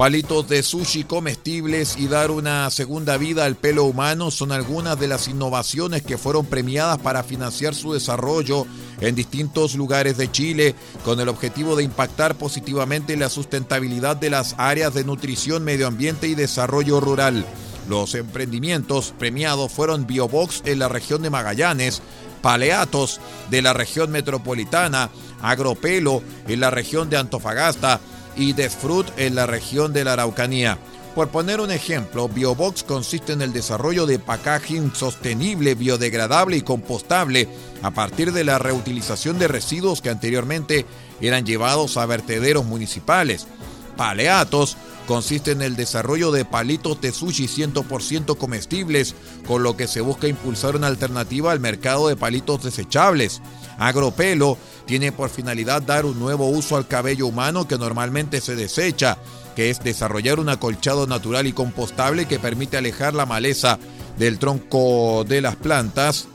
Palitos 0.00 0.48
de 0.48 0.62
sushi 0.62 1.04
comestibles 1.04 1.98
y 1.98 2.08
dar 2.08 2.30
una 2.30 2.70
segunda 2.70 3.18
vida 3.18 3.44
al 3.44 3.54
pelo 3.54 3.84
humano 3.84 4.30
son 4.30 4.50
algunas 4.50 4.98
de 4.98 5.08
las 5.08 5.28
innovaciones 5.28 6.00
que 6.00 6.16
fueron 6.16 6.46
premiadas 6.46 6.96
para 6.96 7.22
financiar 7.22 7.74
su 7.74 7.92
desarrollo 7.92 8.66
en 9.02 9.14
distintos 9.14 9.74
lugares 9.74 10.16
de 10.16 10.32
Chile 10.32 10.74
con 11.04 11.20
el 11.20 11.28
objetivo 11.28 11.76
de 11.76 11.84
impactar 11.84 12.34
positivamente 12.36 13.14
la 13.18 13.28
sustentabilidad 13.28 14.16
de 14.16 14.30
las 14.30 14.54
áreas 14.56 14.94
de 14.94 15.04
nutrición, 15.04 15.64
medio 15.64 15.86
ambiente 15.86 16.28
y 16.28 16.34
desarrollo 16.34 16.98
rural. 16.98 17.44
Los 17.86 18.14
emprendimientos 18.14 19.12
premiados 19.18 19.70
fueron 19.70 20.06
Biobox 20.06 20.62
en 20.64 20.78
la 20.78 20.88
región 20.88 21.20
de 21.20 21.28
Magallanes, 21.28 22.00
Paleatos 22.40 23.20
de 23.50 23.60
la 23.60 23.74
región 23.74 24.10
metropolitana, 24.10 25.10
Agropelo 25.42 26.22
en 26.48 26.60
la 26.60 26.70
región 26.70 27.10
de 27.10 27.18
Antofagasta, 27.18 28.00
y 28.40 28.54
Desfrut 28.54 29.06
en 29.18 29.34
la 29.34 29.46
región 29.46 29.92
de 29.92 30.02
la 30.02 30.14
Araucanía. 30.14 30.78
Por 31.14 31.28
poner 31.28 31.60
un 31.60 31.70
ejemplo, 31.70 32.28
Biobox 32.28 32.82
consiste 32.84 33.32
en 33.32 33.42
el 33.42 33.52
desarrollo 33.52 34.06
de 34.06 34.18
packaging 34.18 34.94
sostenible, 34.94 35.74
biodegradable 35.74 36.56
y 36.56 36.62
compostable 36.62 37.48
a 37.82 37.90
partir 37.90 38.32
de 38.32 38.44
la 38.44 38.58
reutilización 38.58 39.38
de 39.38 39.48
residuos 39.48 40.00
que 40.00 40.08
anteriormente 40.08 40.86
eran 41.20 41.44
llevados 41.44 41.96
a 41.96 42.06
vertederos 42.06 42.64
municipales. 42.64 43.46
Paleatos 43.96 44.76
consiste 45.10 45.50
en 45.50 45.60
el 45.60 45.74
desarrollo 45.74 46.30
de 46.30 46.44
palitos 46.44 47.00
de 47.00 47.10
sushi 47.10 47.48
100% 47.48 48.36
comestibles, 48.38 49.16
con 49.44 49.64
lo 49.64 49.76
que 49.76 49.88
se 49.88 50.00
busca 50.00 50.28
impulsar 50.28 50.76
una 50.76 50.86
alternativa 50.86 51.50
al 51.50 51.58
mercado 51.58 52.06
de 52.06 52.14
palitos 52.14 52.62
desechables. 52.62 53.42
Agropelo 53.76 54.56
tiene 54.86 55.10
por 55.10 55.28
finalidad 55.28 55.82
dar 55.82 56.06
un 56.06 56.16
nuevo 56.20 56.46
uso 56.46 56.76
al 56.76 56.86
cabello 56.86 57.26
humano 57.26 57.66
que 57.66 57.76
normalmente 57.76 58.40
se 58.40 58.54
desecha, 58.54 59.18
que 59.56 59.70
es 59.70 59.82
desarrollar 59.82 60.38
un 60.38 60.48
acolchado 60.48 61.08
natural 61.08 61.48
y 61.48 61.52
compostable 61.52 62.26
que 62.26 62.38
permite 62.38 62.76
alejar 62.76 63.12
la 63.12 63.26
maleza 63.26 63.80
del 64.16 64.38
tronco 64.38 65.24
de 65.24 65.40
las 65.40 65.56
plantas. 65.56 66.28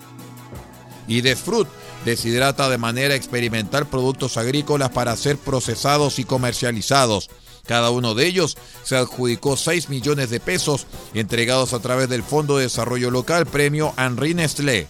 Y 1.07 1.21
Desfrut 1.21 1.69
deshidrata 2.03 2.67
de 2.67 2.77
manera 2.77 3.15
experimental 3.15 3.85
productos 3.85 4.35
agrícolas 4.35 4.89
para 4.89 5.15
ser 5.15 5.37
procesados 5.37 6.19
y 6.19 6.25
comercializados. 6.25 7.29
Cada 7.65 7.89
uno 7.89 8.13
de 8.13 8.27
ellos 8.27 8.57
se 8.83 8.95
adjudicó 8.95 9.57
6 9.57 9.89
millones 9.89 10.29
de 10.29 10.39
pesos 10.39 10.87
entregados 11.13 11.73
a 11.73 11.79
través 11.79 12.09
del 12.09 12.23
Fondo 12.23 12.57
de 12.57 12.63
Desarrollo 12.63 13.11
Local 13.11 13.45
Premio 13.45 13.93
Henri 13.97 14.33
Nestlé. 14.33 14.87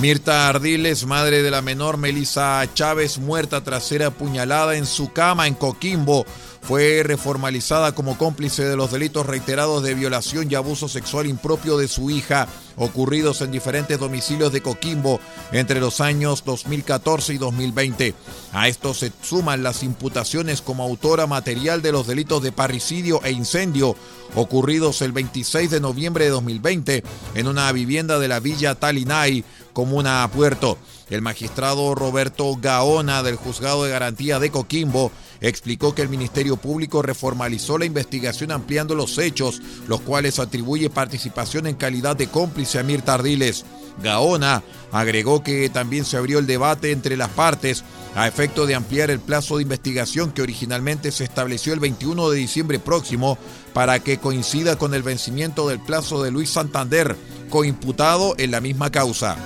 Mirta 0.00 0.48
Ardiles, 0.48 1.06
madre 1.06 1.42
de 1.42 1.50
la 1.50 1.60
menor 1.60 1.96
Melissa 1.96 2.64
Chávez, 2.72 3.18
muerta 3.18 3.64
tras 3.64 3.82
ser 3.82 4.04
apuñalada 4.04 4.76
en 4.76 4.86
su 4.86 5.12
cama 5.12 5.48
en 5.48 5.54
Coquimbo, 5.54 6.24
fue 6.62 7.02
reformalizada 7.02 7.92
como 7.92 8.16
cómplice 8.16 8.64
de 8.64 8.76
los 8.76 8.92
delitos 8.92 9.26
reiterados 9.26 9.82
de 9.82 9.94
violación 9.94 10.46
y 10.48 10.54
abuso 10.54 10.86
sexual 10.86 11.26
impropio 11.26 11.78
de 11.78 11.88
su 11.88 12.10
hija, 12.10 12.46
ocurridos 12.76 13.40
en 13.40 13.50
diferentes 13.50 13.98
domicilios 13.98 14.52
de 14.52 14.62
Coquimbo 14.62 15.18
entre 15.50 15.80
los 15.80 16.00
años 16.00 16.44
2014 16.44 17.34
y 17.34 17.38
2020. 17.38 18.14
A 18.52 18.68
esto 18.68 18.94
se 18.94 19.10
suman 19.22 19.64
las 19.64 19.82
imputaciones 19.82 20.62
como 20.62 20.84
autora 20.84 21.26
material 21.26 21.82
de 21.82 21.90
los 21.90 22.06
delitos 22.06 22.40
de 22.44 22.52
parricidio 22.52 23.20
e 23.24 23.32
incendio 23.32 23.96
ocurridos 24.34 25.02
el 25.02 25.12
26 25.12 25.70
de 25.70 25.80
noviembre 25.80 26.24
de 26.24 26.30
2020 26.30 27.02
en 27.34 27.48
una 27.48 27.70
vivienda 27.72 28.18
de 28.18 28.28
la 28.28 28.40
villa 28.40 28.74
Talinay, 28.74 29.44
comuna 29.78 30.28
Puerto. 30.34 30.76
El 31.08 31.22
magistrado 31.22 31.94
Roberto 31.94 32.56
Gaona 32.60 33.22
del 33.22 33.36
Juzgado 33.36 33.84
de 33.84 33.92
Garantía 33.92 34.40
de 34.40 34.50
Coquimbo 34.50 35.12
explicó 35.40 35.94
que 35.94 36.02
el 36.02 36.08
Ministerio 36.08 36.56
Público 36.56 37.00
reformalizó 37.00 37.78
la 37.78 37.84
investigación 37.84 38.50
ampliando 38.50 38.96
los 38.96 39.18
hechos, 39.18 39.62
los 39.86 40.00
cuales 40.00 40.40
atribuye 40.40 40.90
participación 40.90 41.68
en 41.68 41.76
calidad 41.76 42.16
de 42.16 42.26
cómplice 42.26 42.80
a 42.80 42.82
Mirta 42.82 43.14
Ardiles. 43.14 43.64
Gaona 44.02 44.64
agregó 44.90 45.44
que 45.44 45.68
también 45.68 46.04
se 46.04 46.16
abrió 46.16 46.40
el 46.40 46.48
debate 46.48 46.90
entre 46.90 47.16
las 47.16 47.28
partes 47.28 47.84
a 48.16 48.26
efecto 48.26 48.66
de 48.66 48.74
ampliar 48.74 49.12
el 49.12 49.20
plazo 49.20 49.58
de 49.58 49.62
investigación 49.62 50.32
que 50.32 50.42
originalmente 50.42 51.12
se 51.12 51.22
estableció 51.22 51.72
el 51.72 51.78
21 51.78 52.30
de 52.30 52.38
diciembre 52.38 52.80
próximo 52.80 53.38
para 53.72 54.00
que 54.00 54.18
coincida 54.18 54.76
con 54.76 54.92
el 54.92 55.04
vencimiento 55.04 55.68
del 55.68 55.78
plazo 55.78 56.20
de 56.22 56.32
Luis 56.32 56.50
Santander, 56.50 57.16
coimputado 57.48 58.34
en 58.38 58.50
la 58.50 58.60
misma 58.60 58.90
causa. 58.90 59.36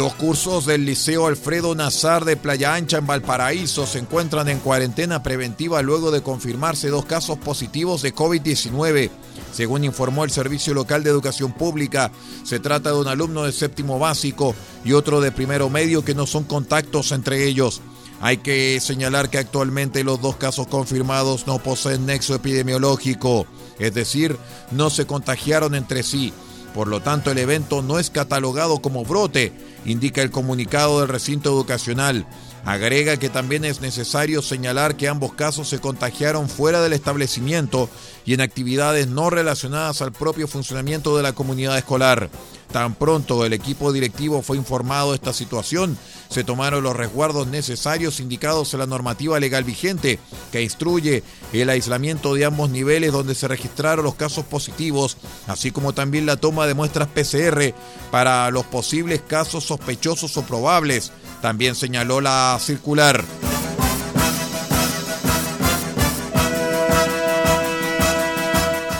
Dos 0.00 0.14
cursos 0.14 0.64
del 0.64 0.86
Liceo 0.86 1.26
Alfredo 1.26 1.74
Nazar 1.74 2.24
de 2.24 2.34
Playa 2.34 2.72
Ancha 2.72 2.96
en 2.96 3.06
Valparaíso 3.06 3.86
se 3.86 3.98
encuentran 3.98 4.48
en 4.48 4.58
cuarentena 4.58 5.22
preventiva 5.22 5.82
luego 5.82 6.10
de 6.10 6.22
confirmarse 6.22 6.88
dos 6.88 7.04
casos 7.04 7.36
positivos 7.36 8.00
de 8.00 8.14
COVID-19. 8.14 9.10
Según 9.52 9.84
informó 9.84 10.24
el 10.24 10.30
Servicio 10.30 10.72
Local 10.72 11.04
de 11.04 11.10
Educación 11.10 11.52
Pública, 11.52 12.10
se 12.44 12.60
trata 12.60 12.92
de 12.92 12.98
un 12.98 13.08
alumno 13.08 13.42
de 13.44 13.52
séptimo 13.52 13.98
básico 13.98 14.54
y 14.86 14.94
otro 14.94 15.20
de 15.20 15.32
primero 15.32 15.68
medio 15.68 16.02
que 16.02 16.14
no 16.14 16.26
son 16.26 16.44
contactos 16.44 17.12
entre 17.12 17.44
ellos. 17.44 17.82
Hay 18.20 18.38
que 18.38 18.78
señalar 18.80 19.30
que 19.30 19.38
actualmente 19.38 20.04
los 20.04 20.20
dos 20.20 20.36
casos 20.36 20.66
confirmados 20.66 21.46
no 21.46 21.58
poseen 21.58 22.04
nexo 22.04 22.34
epidemiológico, 22.34 23.46
es 23.78 23.94
decir, 23.94 24.36
no 24.70 24.90
se 24.90 25.06
contagiaron 25.06 25.74
entre 25.74 26.02
sí. 26.02 26.34
Por 26.74 26.86
lo 26.86 27.00
tanto, 27.00 27.32
el 27.32 27.38
evento 27.38 27.82
no 27.82 27.98
es 27.98 28.10
catalogado 28.10 28.80
como 28.80 29.04
brote, 29.04 29.52
indica 29.84 30.22
el 30.22 30.30
comunicado 30.30 31.00
del 31.00 31.08
recinto 31.08 31.50
educacional. 31.50 32.26
Agrega 32.64 33.16
que 33.16 33.30
también 33.30 33.64
es 33.64 33.80
necesario 33.80 34.42
señalar 34.42 34.96
que 34.96 35.08
ambos 35.08 35.32
casos 35.32 35.68
se 35.68 35.80
contagiaron 35.80 36.48
fuera 36.48 36.82
del 36.82 36.92
establecimiento 36.92 37.88
y 38.26 38.34
en 38.34 38.42
actividades 38.42 39.08
no 39.08 39.30
relacionadas 39.30 40.02
al 40.02 40.12
propio 40.12 40.46
funcionamiento 40.46 41.16
de 41.16 41.22
la 41.22 41.32
comunidad 41.32 41.78
escolar. 41.78 42.28
Tan 42.72 42.94
pronto 42.94 43.44
el 43.44 43.52
equipo 43.52 43.92
directivo 43.92 44.42
fue 44.42 44.56
informado 44.56 45.10
de 45.10 45.16
esta 45.16 45.32
situación, 45.32 45.98
se 46.28 46.44
tomaron 46.44 46.84
los 46.84 46.94
resguardos 46.94 47.48
necesarios 47.48 48.20
indicados 48.20 48.72
en 48.72 48.80
la 48.80 48.86
normativa 48.86 49.40
legal 49.40 49.64
vigente, 49.64 50.20
que 50.52 50.62
instruye 50.62 51.24
el 51.52 51.68
aislamiento 51.68 52.34
de 52.34 52.44
ambos 52.44 52.70
niveles 52.70 53.12
donde 53.12 53.34
se 53.34 53.48
registraron 53.48 54.04
los 54.04 54.14
casos 54.14 54.44
positivos, 54.44 55.16
así 55.48 55.72
como 55.72 55.92
también 55.92 56.26
la 56.26 56.36
toma 56.36 56.68
de 56.68 56.74
muestras 56.74 57.08
PCR 57.08 57.74
para 58.12 58.50
los 58.52 58.64
posibles 58.66 59.20
casos 59.26 59.64
sospechosos 59.64 60.36
o 60.36 60.42
probables. 60.42 61.10
También 61.42 61.74
señaló 61.74 62.20
la 62.20 62.56
circular. 62.60 63.24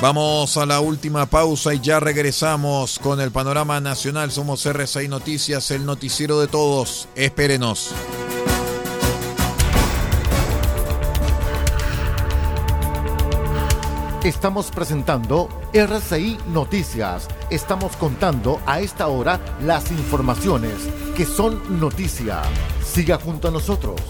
Vamos 0.00 0.56
a 0.56 0.64
la 0.64 0.80
última 0.80 1.26
pausa 1.26 1.74
y 1.74 1.80
ya 1.80 2.00
regresamos 2.00 2.98
con 2.98 3.20
el 3.20 3.30
panorama 3.30 3.82
nacional. 3.82 4.30
Somos 4.30 4.64
R6 4.64 5.10
Noticias, 5.10 5.70
el 5.70 5.84
noticiero 5.84 6.40
de 6.40 6.48
todos. 6.48 7.06
Espérenos. 7.14 7.90
Estamos 14.24 14.70
presentando 14.70 15.50
RCI 15.74 16.38
Noticias. 16.48 17.28
Estamos 17.50 17.94
contando 17.96 18.58
a 18.64 18.80
esta 18.80 19.06
hora 19.08 19.38
las 19.60 19.90
informaciones 19.90 20.76
que 21.14 21.26
son 21.26 21.78
noticia. 21.78 22.40
Siga 22.82 23.18
junto 23.18 23.48
a 23.48 23.50
nosotros. 23.50 24.00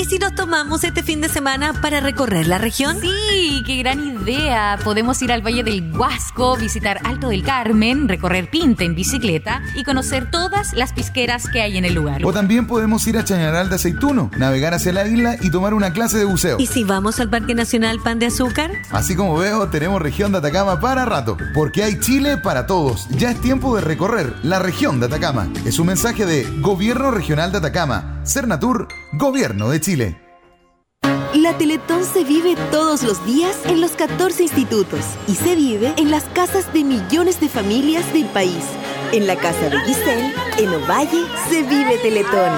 ¿Y 0.00 0.04
si 0.04 0.20
nos 0.20 0.32
tomamos 0.32 0.84
este 0.84 1.02
fin 1.02 1.20
de 1.20 1.28
semana 1.28 1.72
para 1.72 1.98
recorrer 1.98 2.46
la 2.46 2.58
región? 2.58 3.00
Sí, 3.00 3.64
qué 3.66 3.78
gran 3.78 4.22
idea. 4.22 4.78
Podemos 4.84 5.20
ir 5.22 5.32
al 5.32 5.44
Valle 5.44 5.64
del 5.64 5.92
Huasco, 5.92 6.56
visitar 6.56 7.00
Alto 7.02 7.30
del 7.30 7.42
Carmen, 7.42 8.08
recorrer 8.08 8.48
Pinta 8.48 8.84
en 8.84 8.94
bicicleta 8.94 9.60
y 9.74 9.82
conocer 9.82 10.30
todas 10.30 10.72
las 10.72 10.92
pisqueras 10.92 11.48
que 11.50 11.62
hay 11.62 11.78
en 11.78 11.84
el 11.84 11.94
lugar. 11.94 12.24
O 12.24 12.32
también 12.32 12.68
podemos 12.68 13.04
ir 13.08 13.18
a 13.18 13.24
Chañaral 13.24 13.70
de 13.70 13.74
Aceituno, 13.74 14.30
navegar 14.36 14.72
hacia 14.72 14.92
la 14.92 15.04
isla 15.04 15.36
y 15.40 15.50
tomar 15.50 15.74
una 15.74 15.92
clase 15.92 16.16
de 16.16 16.26
buceo. 16.26 16.58
¿Y 16.60 16.66
si 16.66 16.84
vamos 16.84 17.18
al 17.18 17.28
Parque 17.28 17.56
Nacional 17.56 17.98
Pan 17.98 18.20
de 18.20 18.26
Azúcar? 18.26 18.70
Así 18.92 19.16
como 19.16 19.36
veo, 19.36 19.66
tenemos 19.68 20.00
región 20.00 20.30
de 20.30 20.38
Atacama 20.38 20.78
para 20.78 21.06
rato, 21.06 21.36
porque 21.54 21.82
hay 21.82 21.98
Chile 21.98 22.36
para 22.36 22.66
todos. 22.66 23.08
Ya 23.10 23.32
es 23.32 23.40
tiempo 23.40 23.74
de 23.74 23.82
recorrer 23.82 24.32
la 24.44 24.60
región 24.60 25.00
de 25.00 25.06
Atacama. 25.06 25.48
Es 25.64 25.80
un 25.80 25.88
mensaje 25.88 26.24
de 26.24 26.44
Gobierno 26.60 27.10
Regional 27.10 27.50
de 27.50 27.58
Atacama, 27.58 28.17
Cernatur, 28.28 28.88
Gobierno 29.14 29.70
de 29.70 29.80
Chile. 29.80 30.20
La 31.34 31.56
Teletón 31.56 32.04
se 32.04 32.24
vive 32.24 32.56
todos 32.70 33.02
los 33.02 33.24
días 33.24 33.56
en 33.64 33.80
los 33.80 33.92
14 33.92 34.42
institutos 34.42 35.00
y 35.26 35.34
se 35.34 35.56
vive 35.56 35.94
en 35.96 36.10
las 36.10 36.24
casas 36.24 36.70
de 36.74 36.84
millones 36.84 37.40
de 37.40 37.48
familias 37.48 38.12
del 38.12 38.26
país. 38.26 38.64
En 39.12 39.26
la 39.26 39.36
casa 39.36 39.70
de 39.70 39.80
Giselle, 39.80 40.34
en 40.58 40.68
Ovalle, 40.68 41.24
se 41.48 41.62
vive 41.62 41.96
Teletón. 42.02 42.52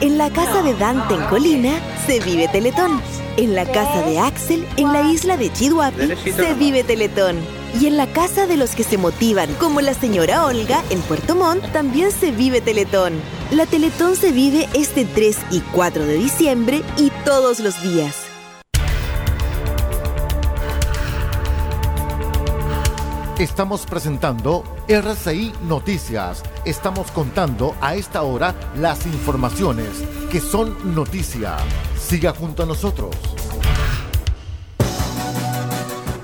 En 0.00 0.18
la 0.18 0.30
casa 0.30 0.62
de 0.62 0.74
Dante 0.74 1.14
en 1.14 1.22
Colina, 1.26 1.80
se 2.06 2.20
vive 2.20 2.48
Teletón. 2.48 3.00
En 3.38 3.54
la 3.54 3.64
casa 3.64 4.02
de 4.02 4.18
Axel, 4.18 4.66
en 4.76 4.92
la 4.92 5.10
isla 5.10 5.36
de 5.36 5.50
Chihuahua, 5.50 5.92
se 6.36 6.54
vive 6.54 6.84
Teletón. 6.84 7.36
Y 7.80 7.86
en 7.86 7.96
la 7.96 8.06
casa 8.06 8.46
de 8.46 8.56
los 8.56 8.70
que 8.70 8.84
se 8.84 8.98
motivan, 8.98 9.52
como 9.54 9.80
la 9.80 9.94
señora 9.94 10.44
Olga 10.44 10.82
en 10.90 11.00
Puerto 11.00 11.34
Montt, 11.34 11.64
también 11.72 12.10
se 12.10 12.30
vive 12.30 12.60
Teletón. 12.60 13.14
La 13.54 13.66
Teletón 13.66 14.16
se 14.16 14.32
vive 14.32 14.68
este 14.74 15.04
3 15.04 15.38
y 15.52 15.60
4 15.60 16.04
de 16.06 16.14
diciembre 16.14 16.82
y 16.96 17.10
todos 17.24 17.60
los 17.60 17.80
días. 17.84 18.16
Estamos 23.38 23.86
presentando 23.86 24.64
RCI 24.88 25.52
Noticias. 25.68 26.42
Estamos 26.64 27.12
contando 27.12 27.76
a 27.80 27.94
esta 27.94 28.24
hora 28.24 28.56
las 28.76 29.06
informaciones 29.06 30.02
que 30.32 30.40
son 30.40 30.92
noticia. 30.92 31.56
Siga 31.96 32.32
junto 32.32 32.64
a 32.64 32.66
nosotros. 32.66 33.14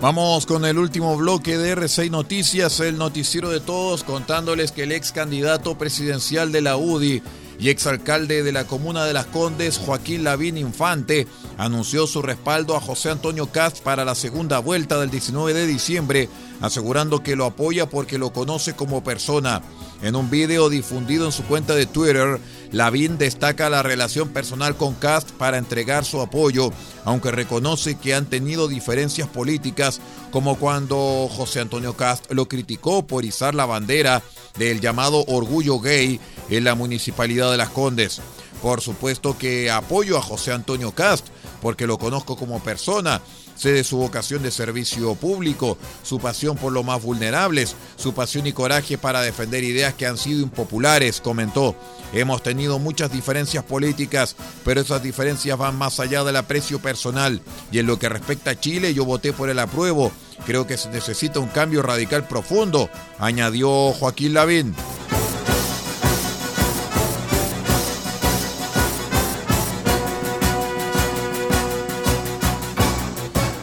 Vamos 0.00 0.46
con 0.46 0.64
el 0.64 0.78
último 0.78 1.14
bloque 1.18 1.58
de 1.58 1.76
R6 1.76 2.10
Noticias, 2.10 2.80
el 2.80 2.96
noticiero 2.96 3.50
de 3.50 3.60
todos, 3.60 4.02
contándoles 4.02 4.72
que 4.72 4.84
el 4.84 4.92
ex 4.92 5.12
candidato 5.12 5.76
presidencial 5.76 6.52
de 6.52 6.62
la 6.62 6.78
UDI 6.78 7.22
y 7.58 7.68
exalcalde 7.68 8.42
de 8.42 8.50
la 8.50 8.66
comuna 8.66 9.04
de 9.04 9.12
Las 9.12 9.26
Condes, 9.26 9.76
Joaquín 9.76 10.24
Lavín 10.24 10.56
Infante, 10.56 11.26
anunció 11.58 12.06
su 12.06 12.22
respaldo 12.22 12.74
a 12.74 12.80
José 12.80 13.10
Antonio 13.10 13.52
Cast 13.52 13.80
para 13.82 14.06
la 14.06 14.14
segunda 14.14 14.58
vuelta 14.58 14.98
del 14.98 15.10
19 15.10 15.52
de 15.52 15.66
diciembre, 15.66 16.30
asegurando 16.62 17.22
que 17.22 17.36
lo 17.36 17.44
apoya 17.44 17.90
porque 17.90 18.16
lo 18.16 18.32
conoce 18.32 18.74
como 18.74 19.04
persona. 19.04 19.60
En 20.00 20.16
un 20.16 20.30
video 20.30 20.70
difundido 20.70 21.26
en 21.26 21.32
su 21.32 21.42
cuenta 21.44 21.74
de 21.74 21.84
Twitter, 21.84 22.40
Lavín 22.72 23.18
destaca 23.18 23.68
la 23.68 23.82
relación 23.82 24.28
personal 24.28 24.76
con 24.76 24.94
Cast 24.94 25.30
para 25.32 25.58
entregar 25.58 26.04
su 26.04 26.20
apoyo, 26.20 26.72
aunque 27.04 27.32
reconoce 27.32 27.96
que 27.98 28.14
han 28.14 28.26
tenido 28.26 28.68
diferencias 28.68 29.28
políticas, 29.28 30.00
como 30.30 30.56
cuando 30.56 31.28
José 31.28 31.60
Antonio 31.60 31.96
Cast 31.96 32.30
lo 32.30 32.46
criticó 32.46 33.06
por 33.06 33.24
izar 33.24 33.54
la 33.54 33.66
bandera 33.66 34.22
del 34.56 34.80
llamado 34.80 35.24
orgullo 35.26 35.80
gay 35.80 36.20
en 36.48 36.64
la 36.64 36.74
municipalidad 36.76 37.50
de 37.50 37.56
Las 37.56 37.70
Condes. 37.70 38.20
Por 38.62 38.80
supuesto 38.80 39.36
que 39.36 39.70
apoyo 39.70 40.16
a 40.16 40.22
José 40.22 40.52
Antonio 40.52 40.92
Cast, 40.92 41.26
porque 41.60 41.86
lo 41.86 41.98
conozco 41.98 42.36
como 42.36 42.62
persona 42.62 43.20
de 43.68 43.84
su 43.84 43.98
vocación 43.98 44.42
de 44.42 44.50
servicio 44.50 45.14
público, 45.14 45.76
su 46.02 46.18
pasión 46.18 46.56
por 46.56 46.72
los 46.72 46.84
más 46.84 47.02
vulnerables, 47.02 47.76
su 47.96 48.14
pasión 48.14 48.46
y 48.46 48.52
coraje 48.52 48.96
para 48.96 49.20
defender 49.20 49.62
ideas 49.62 49.94
que 49.94 50.06
han 50.06 50.16
sido 50.16 50.40
impopulares, 50.40 51.20
comentó. 51.20 51.76
Hemos 52.12 52.42
tenido 52.42 52.78
muchas 52.78 53.12
diferencias 53.12 53.62
políticas, 53.62 54.34
pero 54.64 54.80
esas 54.80 55.02
diferencias 55.02 55.56
van 55.58 55.76
más 55.76 56.00
allá 56.00 56.24
del 56.24 56.36
aprecio 56.36 56.80
personal. 56.80 57.40
Y 57.70 57.78
en 57.78 57.86
lo 57.86 57.98
que 57.98 58.08
respecta 58.08 58.52
a 58.52 58.58
Chile, 58.58 58.94
yo 58.94 59.04
voté 59.04 59.32
por 59.32 59.50
el 59.50 59.58
apruebo. 59.58 60.10
Creo 60.46 60.66
que 60.66 60.78
se 60.78 60.88
necesita 60.88 61.38
un 61.38 61.48
cambio 61.48 61.82
radical 61.82 62.26
profundo, 62.26 62.88
añadió 63.18 63.92
Joaquín 63.92 64.34
Lavín. 64.34 64.74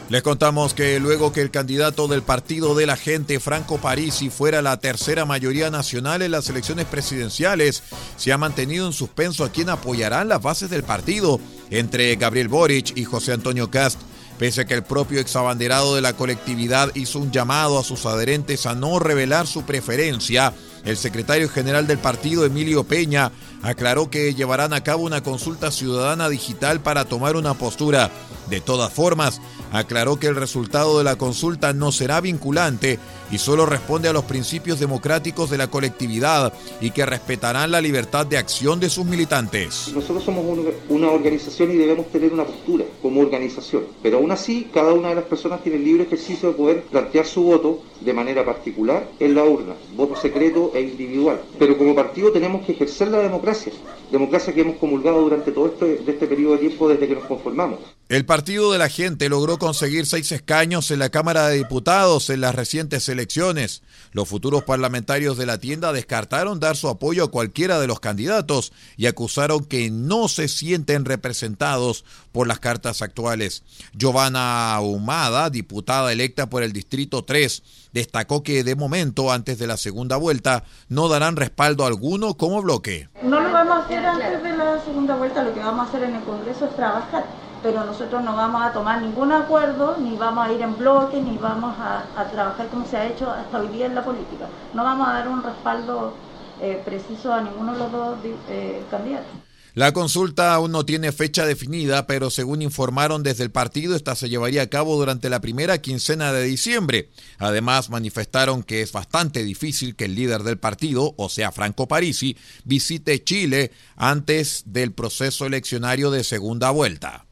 Les 0.09 0.23
contamos 0.23 0.73
que 0.73 1.01
luego 1.01 1.33
que 1.33 1.41
el 1.41 1.51
candidato 1.51 2.07
del 2.07 2.21
Partido 2.21 2.75
de 2.75 2.85
la 2.85 2.95
Gente, 2.95 3.41
Franco 3.41 3.77
Parisi, 3.77 4.29
fuera 4.29 4.61
la 4.61 4.77
tercera 4.77 5.25
mayoría 5.25 5.69
nacional 5.69 6.21
en 6.21 6.31
las 6.31 6.47
elecciones 6.49 6.85
presidenciales, 6.85 7.83
se 8.15 8.31
ha 8.31 8.37
mantenido 8.37 8.87
en 8.87 8.93
suspenso 8.93 9.43
a 9.43 9.51
quien 9.51 9.67
apoyarán 9.67 10.29
las 10.29 10.41
bases 10.41 10.69
del 10.69 10.83
partido 10.83 11.41
entre 11.71 12.15
Gabriel 12.15 12.47
Boric 12.47 12.95
y 12.95 13.03
José 13.03 13.33
Antonio 13.33 13.69
Cast. 13.69 13.99
Pese 14.39 14.61
a 14.61 14.65
que 14.65 14.75
el 14.75 14.83
propio 14.83 15.19
exabanderado 15.19 15.95
de 15.95 16.01
la 16.01 16.13
colectividad 16.13 16.95
hizo 16.95 17.19
un 17.19 17.31
llamado 17.31 17.77
a 17.77 17.83
sus 17.83 18.05
adherentes 18.05 18.65
a 18.65 18.75
no 18.75 18.99
revelar 18.99 19.45
su 19.45 19.63
preferencia, 19.63 20.53
el 20.87 20.95
secretario 20.95 21.49
general 21.49 21.85
del 21.85 21.97
partido, 21.97 22.45
Emilio 22.45 22.85
Peña, 22.85 23.33
aclaró 23.61 24.09
que 24.09 24.33
llevarán 24.35 24.71
a 24.71 24.83
cabo 24.83 25.03
una 25.03 25.21
consulta 25.21 25.69
ciudadana 25.69 26.29
digital 26.29 26.79
para 26.79 27.03
tomar 27.03 27.35
una 27.35 27.55
postura. 27.55 28.09
De 28.49 28.61
todas 28.61 28.93
formas, 28.93 29.41
aclaró 29.71 30.17
que 30.17 30.27
el 30.27 30.35
resultado 30.35 30.97
de 30.97 31.03
la 31.03 31.17
consulta 31.17 31.73
no 31.73 31.91
será 31.91 32.21
vinculante 32.21 32.99
y 33.31 33.37
solo 33.37 33.65
responde 33.65 34.07
a 34.07 34.13
los 34.13 34.23
principios 34.23 34.79
democráticos 34.79 35.49
de 35.49 35.57
la 35.57 35.67
colectividad 35.67 36.53
y 36.79 36.91
que 36.91 37.05
respetarán 37.05 37.71
la 37.71 37.81
libertad 37.81 38.25
de 38.25 38.37
acción 38.37 38.79
de 38.79 38.89
sus 38.89 39.05
militantes. 39.05 39.91
Nosotros 39.93 40.23
somos 40.23 40.45
una 40.89 41.11
organización 41.11 41.71
y 41.71 41.75
debemos 41.75 42.11
tener 42.11 42.33
una 42.33 42.45
postura 42.45 42.85
como 43.01 43.21
organización, 43.21 43.83
pero 44.01 44.17
aún 44.17 44.31
así 44.31 44.69
cada 44.73 44.93
una 44.93 45.09
de 45.09 45.15
las 45.15 45.25
personas 45.25 45.61
tiene 45.63 45.77
el 45.77 45.83
libre 45.83 46.03
ejercicio 46.03 46.49
de 46.49 46.55
poder 46.55 46.83
plantear 46.83 47.25
su 47.25 47.43
voto 47.43 47.83
de 48.01 48.13
manera 48.13 48.45
particular 48.45 49.07
en 49.19 49.35
la 49.35 49.43
urna, 49.43 49.73
voto 49.95 50.15
secreto 50.15 50.71
e 50.75 50.81
individual. 50.81 51.41
Pero 51.59 51.77
como 51.77 51.95
partido 51.95 52.31
tenemos 52.31 52.65
que 52.65 52.73
ejercer 52.73 53.09
la 53.09 53.19
democracia, 53.19 53.73
democracia 54.11 54.53
que 54.53 54.61
hemos 54.61 54.77
comulgado 54.77 55.21
durante 55.21 55.51
todo 55.51 55.67
este, 55.67 56.03
este 56.07 56.27
periodo 56.27 56.53
de 56.53 56.59
tiempo 56.59 56.89
desde 56.89 57.07
que 57.07 57.15
nos 57.15 57.25
conformamos. 57.25 57.79
El 58.09 58.25
Partido 58.25 58.71
de 58.71 58.77
la 58.77 58.87
Gente 58.87 59.27
logró 59.27 59.56
conseguir 59.57 60.05
seis 60.05 60.31
escaños 60.31 60.91
en 60.91 60.99
la 60.99 61.09
Cámara 61.09 61.47
de 61.47 61.57
Diputados 61.57 62.29
en 62.29 62.41
las 62.41 62.55
recientes 62.55 63.09
elecciones. 63.09 63.81
Los 64.11 64.27
futuros 64.27 64.63
parlamentarios 64.63 65.37
de 65.37 65.45
la 65.45 65.59
tienda 65.59 65.93
descartaron 65.93 66.59
dar 66.59 66.75
su 66.75 66.87
apoyo 66.87 67.25
a 67.25 67.31
cualquiera 67.31 67.79
de 67.79 67.87
los 67.87 67.99
candidatos 67.99 68.73
y 68.95 69.05
acusaron 69.05 69.65
que 69.65 69.89
no 69.89 70.27
se 70.27 70.47
sienten 70.47 71.05
representados 71.05 72.05
por 72.31 72.47
las 72.47 72.59
cartas 72.59 73.01
actuales. 73.01 73.63
Giovanna 73.93 74.79
Humada, 74.81 75.49
diputada 75.49 76.11
electa 76.11 76.49
por 76.49 76.63
el 76.63 76.73
Distrito 76.73 77.23
3, 77.23 77.63
destacó 77.93 78.43
que 78.43 78.63
de 78.63 78.75
momento, 78.75 79.31
antes 79.31 79.57
de 79.59 79.67
la 79.67 79.77
segunda 79.77 80.17
vuelta, 80.17 80.63
no 80.89 81.09
darán 81.09 81.35
respaldo 81.35 81.85
alguno 81.85 82.35
como 82.35 82.61
bloque. 82.61 83.09
No 83.23 83.39
lo 83.39 83.51
vamos 83.51 83.77
a 83.77 83.85
hacer 83.85 84.05
antes 84.05 84.43
de 84.43 84.57
la 84.57 84.83
segunda 84.83 85.15
vuelta, 85.15 85.43
lo 85.43 85.53
que 85.53 85.59
vamos 85.59 85.85
a 85.85 85.89
hacer 85.89 86.03
en 86.03 86.15
el 86.15 86.23
Congreso 86.23 86.65
es 86.65 86.75
trabajar 86.75 87.46
pero 87.67 87.83
nosotros 87.83 88.23
no 88.23 88.33
vamos 88.33 88.61
a 88.63 88.71
tomar 88.71 89.01
ningún 89.01 89.29
acuerdo, 89.29 89.97
ni 89.99 90.15
vamos 90.15 90.47
a 90.47 90.53
ir 90.53 90.61
en 90.61 90.77
bloque, 90.77 91.21
ni 91.21 91.37
vamos 91.37 91.75
a, 91.77 92.23
trabajar 92.31 92.69
como 92.69 92.87
se 92.87 92.95
ha 92.95 93.05
hecho 93.05 93.29
hasta 93.29 93.59
hoy 93.59 93.67
día 93.67 93.87
en 93.87 93.95
la 93.95 94.05
política. 94.05 94.47
No 94.73 94.85
vamos 94.85 95.05
a 95.05 95.11
dar 95.11 95.27
un 95.27 95.43
respaldo 95.43 96.13
eh, 96.61 96.81
preciso 96.85 97.33
a 97.33 97.41
ninguno 97.41 97.73
de 97.73 97.79
los 97.79 97.91
dos 97.91 98.17
eh, 98.47 98.81
candidatos. 98.89 99.27
La 99.73 99.91
consulta 99.91 100.53
aún 100.53 100.71
no 100.71 100.85
tiene 100.85 101.11
fecha 101.11 101.45
definida, 101.45 102.07
pero 102.07 102.29
según 102.29 102.61
informaron 102.61 103.21
desde 103.21 103.43
el 103.43 103.51
partido, 103.51 103.97
esta 103.97 104.15
se 104.15 104.29
llevaría 104.29 104.61
a 104.61 104.69
cabo 104.69 104.95
durante 104.95 105.29
la 105.29 105.41
primera 105.41 105.81
quincena 105.81 106.31
de 106.31 106.43
diciembre. 106.43 107.09
Además, 107.37 107.89
manifestaron 107.89 108.63
que 108.63 108.81
es 108.81 108.93
bastante 108.93 109.43
difícil 109.43 109.97
que 109.97 110.05
el 110.05 110.15
líder 110.15 110.43
del 110.43 110.57
partido, 110.57 111.15
o 111.17 111.27
sea, 111.27 111.51
Franco 111.51 111.85
Parisi, 111.85 112.37
visite 112.63 113.25
Chile 113.25 113.71
antes 113.97 114.63
del 114.67 114.93
proceso 114.93 115.45
eleccionario 115.45 116.11
de 116.11 116.23
segunda 116.23 116.69
vuelta. 116.69 117.26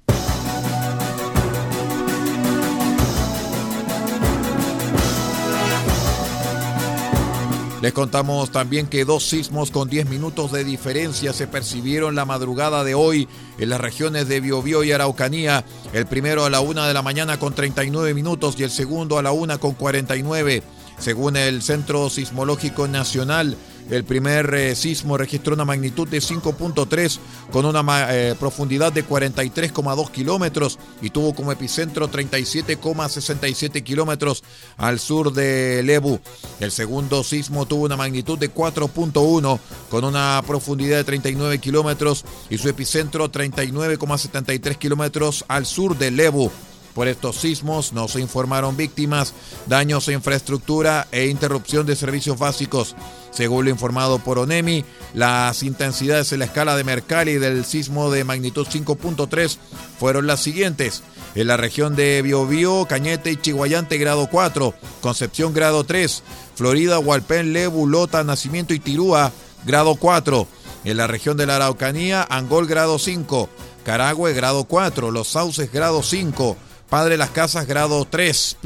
Les 7.85 7.93
contamos 7.93 8.49
también 8.49 8.87
que 8.87 9.05
dos 9.05 9.29
sismos 9.29 9.69
con 9.69 9.87
10 9.87 10.09
minutos 10.09 10.51
de 10.51 10.63
diferencia 10.63 11.33
se 11.33 11.45
percibieron 11.45 12.15
la 12.15 12.25
madrugada 12.25 12.83
de 12.83 12.95
hoy 12.95 13.27
en 13.59 13.69
las 13.69 13.79
regiones 13.79 14.27
de 14.27 14.39
Biobío 14.39 14.83
y 14.83 14.91
Araucanía. 14.91 15.63
El 15.93 16.07
primero 16.07 16.45
a 16.45 16.49
la 16.49 16.61
una 16.61 16.87
de 16.87 16.95
la 16.95 17.03
mañana 17.03 17.37
con 17.37 17.53
39 17.53 18.15
minutos 18.15 18.55
y 18.57 18.63
el 18.63 18.71
segundo 18.71 19.19
a 19.19 19.21
la 19.21 19.33
una 19.33 19.59
con 19.59 19.75
49. 19.75 20.63
Según 20.97 21.37
el 21.37 21.61
Centro 21.61 22.09
Sismológico 22.09 22.87
Nacional, 22.87 23.55
El 23.89 24.03
primer 24.03 24.53
eh, 24.55 24.75
sismo 24.75 25.17
registró 25.17 25.53
una 25.53 25.65
magnitud 25.65 26.07
de 26.07 26.17
5.3 26.17 27.19
con 27.51 27.65
una 27.65 27.83
eh, 28.09 28.35
profundidad 28.39 28.91
de 28.91 29.05
43,2 29.05 30.09
kilómetros 30.09 30.79
y 31.01 31.11
tuvo 31.11 31.35
como 31.35 31.51
epicentro 31.51 32.09
37,67 32.09 33.83
kilómetros 33.83 34.43
al 34.77 34.99
sur 34.99 35.33
de 35.33 35.83
Lebu. 35.83 36.19
El 36.59 36.71
segundo 36.71 37.23
sismo 37.23 37.67
tuvo 37.67 37.85
una 37.85 37.97
magnitud 37.97 38.39
de 38.39 38.51
4.1 38.51 39.59
con 39.89 40.03
una 40.03 40.41
profundidad 40.47 40.97
de 40.97 41.03
39 41.03 41.59
kilómetros 41.59 42.25
y 42.49 42.57
su 42.57 42.69
epicentro 42.69 43.31
39,73 43.31 44.77
kilómetros 44.77 45.45
al 45.47 45.65
sur 45.67 45.95
de 45.95 46.09
Lebu. 46.09 46.51
Por 46.95 47.09
estos 47.09 47.35
sismos 47.35 47.91
no 47.91 48.07
se 48.07 48.21
informaron 48.21 48.77
víctimas, 48.77 49.33
daños 49.67 50.07
a 50.07 50.13
infraestructura 50.13 51.07
e 51.11 51.25
interrupción 51.25 51.85
de 51.85 51.97
servicios 51.97 52.39
básicos. 52.39 52.95
Según 53.31 53.65
lo 53.65 53.71
informado 53.71 54.19
por 54.19 54.39
ONEMI, 54.39 54.85
las 55.13 55.61
intensidades 55.61 56.31
en 56.31 56.39
la 56.39 56.45
escala 56.45 56.77
de 56.77 56.85
Mercalli 56.85 57.33
del 57.33 57.65
sismo 57.65 58.09
de 58.09 58.23
magnitud 58.23 58.65
5.3 58.65 59.57
fueron 59.99 60.25
las 60.25 60.39
siguientes. 60.39 61.03
En 61.35 61.47
la 61.47 61.57
región 61.57 61.97
de 61.97 62.21
Biobío, 62.21 62.85
Cañete 62.85 63.29
y 63.29 63.35
Chihuayante 63.35 63.97
grado 63.97 64.29
4, 64.31 64.73
Concepción 65.01 65.53
grado 65.53 65.83
3, 65.83 66.23
Florida, 66.55 66.97
Hualpén, 66.97 67.51
Lebu, 67.51 67.87
Lota, 67.87 68.23
Nacimiento 68.23 68.73
y 68.73 68.79
Tirúa 68.79 69.33
grado 69.65 69.95
4. 69.95 70.47
En 70.85 70.95
la 70.95 71.07
región 71.07 71.35
de 71.35 71.45
la 71.45 71.57
Araucanía, 71.57 72.25
Angol 72.29 72.67
grado 72.67 72.99
5, 72.99 73.49
Caragüe 73.83 74.31
grado 74.33 74.63
4, 74.63 75.11
Los 75.11 75.27
Sauces 75.27 75.69
grado 75.73 76.01
5, 76.03 76.55
Padre 76.89 77.17
Las 77.17 77.31
Casas 77.31 77.67
grado 77.67 78.05
3, 78.05 78.57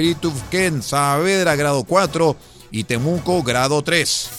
Ken, 0.51 0.83
Saavedra 0.83 1.55
grado 1.55 1.83
4 1.83 2.35
y 2.71 2.83
Temuco 2.83 3.43
grado 3.43 3.81
3. 3.81 4.29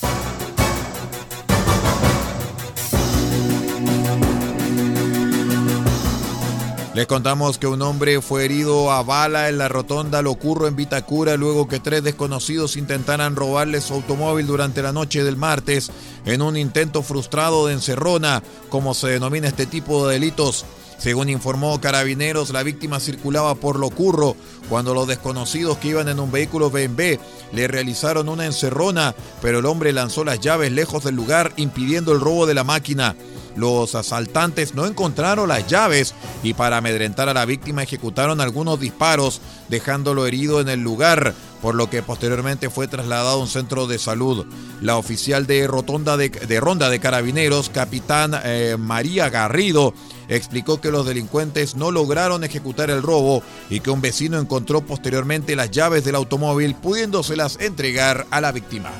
Les 6.93 7.07
contamos 7.07 7.57
que 7.57 7.67
un 7.67 7.81
hombre 7.81 8.21
fue 8.21 8.45
herido 8.45 8.91
a 8.91 9.03
bala 9.03 9.49
en 9.49 9.57
la 9.57 9.69
rotonda 9.69 10.21
Locurro 10.21 10.67
en 10.67 10.77
Vitacura 10.77 11.37
luego 11.37 11.67
que 11.67 11.81
tres 11.81 12.03
desconocidos 12.03 12.77
intentaran 12.77 13.37
robarle 13.37 13.81
su 13.81 13.95
automóvil 13.95 14.47
durante 14.47 14.83
la 14.83 14.93
noche 14.93 15.25
del 15.25 15.37
martes 15.37 15.91
en 16.27 16.43
un 16.43 16.57
intento 16.57 17.03
frustrado 17.03 17.67
de 17.67 17.75
encerrona, 17.75 18.43
como 18.69 18.93
se 18.93 19.09
denomina 19.09 19.49
este 19.49 19.65
tipo 19.65 20.07
de 20.07 20.15
delitos. 20.15 20.67
Según 21.01 21.31
informó 21.31 21.81
Carabineros, 21.81 22.51
la 22.51 22.63
víctima 22.63 23.01
circulaba 23.01 23.55
por 23.55 23.79
Locurro 23.79 24.37
cuando 24.69 24.93
los 24.93 25.09
desconocidos 25.09 25.79
que 25.79 25.89
iban 25.89 26.09
en 26.09 26.21
un 26.21 26.31
vehículo 26.31 26.71
BMW 26.71 27.17
le 27.53 27.69
realizaron 27.69 28.29
una 28.29 28.45
encerrona, 28.45 29.15
pero 29.41 29.61
el 29.61 29.67
hombre 29.67 29.95
lanzó 29.95 30.25
las 30.25 30.41
llaves 30.41 30.71
lejos 30.73 31.03
del 31.05 31.15
lugar 31.17 31.55
impidiendo 31.57 32.13
el 32.13 32.21
robo 32.21 32.45
de 32.45 32.53
la 32.53 32.65
máquina. 32.65 33.17
Los 33.57 33.95
asaltantes 33.95 34.75
no 34.75 34.87
encontraron 34.87 35.49
las 35.49 35.67
llaves 35.67 36.15
y 36.43 36.53
para 36.53 36.77
amedrentar 36.77 37.31
a 37.31 37.35
la 37.35 37.47
víctima 37.47 37.83
ejecutaron 37.83 38.41
algunos 38.41 38.79
disparos, 38.79 39.41
dejándolo 39.69 40.27
herido 40.27 40.61
en 40.61 40.69
el 40.69 40.81
lugar, 40.81 41.35
por 41.61 41.75
lo 41.75 41.91
que 41.91 42.03
posteriormente 42.03 42.71
fue 42.71 42.89
trasladado 42.89 43.31
a 43.31 43.37
un 43.37 43.49
centro 43.49 43.87
de 43.87 43.99
salud. 43.99 44.47
La 44.81 44.97
oficial 44.97 45.47
de, 45.47 45.67
rotonda 45.67 46.17
de, 46.17 46.61
Ronda 46.61 46.91
de 46.91 47.01
Carabineros, 47.01 47.71
capitán 47.71 48.39
eh, 48.45 48.77
María 48.79 49.31
Garrido, 49.31 49.95
explicó 50.31 50.81
que 50.81 50.91
los 50.91 51.07
delincuentes 51.07 51.75
no 51.75 51.91
lograron 51.91 52.45
ejecutar 52.45 52.91
el 52.91 53.03
robo 53.03 53.43
y 53.69 53.81
que 53.81 53.91
un 53.91 54.01
vecino 54.01 54.39
encontró 54.39 54.81
posteriormente 54.81 55.57
las 55.57 55.71
llaves 55.71 56.05
del 56.05 56.15
automóvil 56.15 56.75
pudiéndoselas 56.75 57.59
entregar 57.61 58.27
a 58.31 58.41
la 58.41 58.53
víctima. 58.53 58.91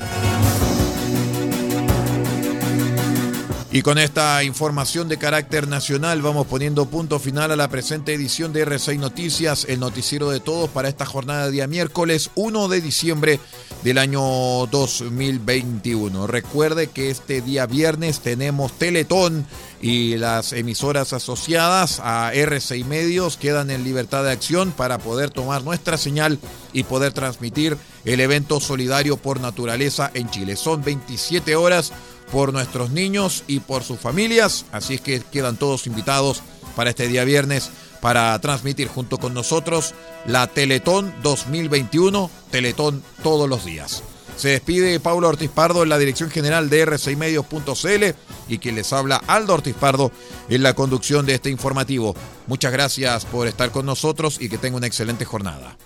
Y 3.73 3.83
con 3.83 3.97
esta 3.97 4.43
información 4.43 5.07
de 5.07 5.17
carácter 5.17 5.65
nacional 5.65 6.21
vamos 6.21 6.45
poniendo 6.45 6.87
punto 6.87 7.19
final 7.19 7.51
a 7.51 7.55
la 7.55 7.69
presente 7.69 8.13
edición 8.13 8.51
de 8.51 8.67
R6 8.67 8.99
Noticias, 8.99 9.65
el 9.69 9.79
noticiero 9.79 10.29
de 10.29 10.41
todos 10.41 10.69
para 10.69 10.89
esta 10.89 11.05
jornada 11.05 11.45
de 11.45 11.51
día 11.51 11.67
miércoles 11.67 12.31
1 12.35 12.67
de 12.67 12.81
diciembre 12.81 13.39
del 13.85 13.97
año 13.97 14.21
2021. 14.67 16.27
Recuerde 16.27 16.87
que 16.87 17.11
este 17.11 17.41
día 17.41 17.65
viernes 17.65 18.19
tenemos 18.19 18.73
Teletón 18.73 19.47
y 19.81 20.17
las 20.17 20.51
emisoras 20.51 21.13
asociadas 21.13 22.01
a 22.03 22.33
R6 22.33 22.83
Medios 22.83 23.37
quedan 23.37 23.71
en 23.71 23.85
libertad 23.85 24.25
de 24.25 24.31
acción 24.31 24.71
para 24.71 24.97
poder 24.97 25.29
tomar 25.29 25.63
nuestra 25.63 25.97
señal 25.97 26.39
y 26.73 26.83
poder 26.83 27.13
transmitir 27.13 27.77
el 28.03 28.19
evento 28.19 28.59
solidario 28.59 29.15
por 29.15 29.39
naturaleza 29.39 30.11
en 30.13 30.29
Chile. 30.29 30.57
Son 30.57 30.83
27 30.83 31.55
horas 31.55 31.93
por 32.31 32.53
nuestros 32.53 32.91
niños 32.91 33.43
y 33.47 33.59
por 33.59 33.83
sus 33.83 33.99
familias. 33.99 34.65
Así 34.71 34.95
es 34.95 35.01
que 35.01 35.21
quedan 35.21 35.57
todos 35.57 35.87
invitados 35.87 36.41
para 36.75 36.89
este 36.89 37.07
día 37.07 37.23
viernes 37.23 37.69
para 38.01 38.37
transmitir 38.39 38.87
junto 38.87 39.17
con 39.17 39.33
nosotros 39.33 39.93
la 40.25 40.47
Teletón 40.47 41.13
2021, 41.21 42.31
Teletón 42.49 43.03
todos 43.23 43.47
los 43.47 43.63
días. 43.63 44.03
Se 44.37 44.49
despide 44.49 44.99
Paulo 44.99 45.27
Ortiz 45.27 45.51
Pardo 45.51 45.83
en 45.83 45.89
la 45.89 45.99
dirección 45.99 46.31
general 46.31 46.69
de 46.69 46.87
r6medios.cl 46.87 48.15
y 48.47 48.57
quien 48.57 48.75
les 48.75 48.91
habla 48.91 49.21
Aldo 49.27 49.53
Ortiz 49.53 49.75
Pardo 49.75 50.11
en 50.49 50.63
la 50.63 50.73
conducción 50.73 51.25
de 51.25 51.35
este 51.35 51.49
informativo. 51.51 52.15
Muchas 52.47 52.71
gracias 52.71 53.25
por 53.25 53.47
estar 53.47 53.71
con 53.71 53.85
nosotros 53.85 54.37
y 54.41 54.49
que 54.49 54.57
tenga 54.57 54.77
una 54.77 54.87
excelente 54.87 55.25
jornada. 55.25 55.77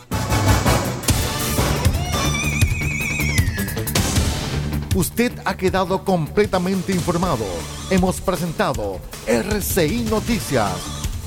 Usted 4.95 5.33
ha 5.43 5.57
quedado 5.57 6.05
completamente 6.05 6.93
informado. 6.93 7.43
Hemos 7.89 8.21
presentado 8.21 9.01
RCI 9.27 10.07
Noticias, 10.09 10.71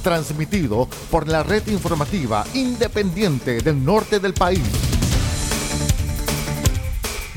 transmitido 0.02 0.88
por 1.11 1.28
la 1.28 1.42
red 1.42 1.66
informativa 1.66 2.46
independiente 2.54 3.61
del 3.61 3.85
norte 3.85 4.20
del 4.20 4.33
país. 4.33 4.62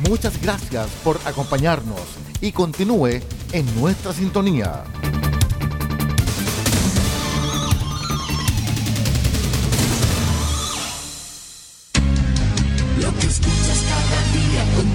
Muchas 0.07 0.41
gracias 0.41 0.87
por 1.03 1.19
acompañarnos 1.25 1.99
y 2.39 2.53
continúe 2.53 3.19
en 3.51 3.81
nuestra 3.81 4.13
sintonía. 4.13 4.85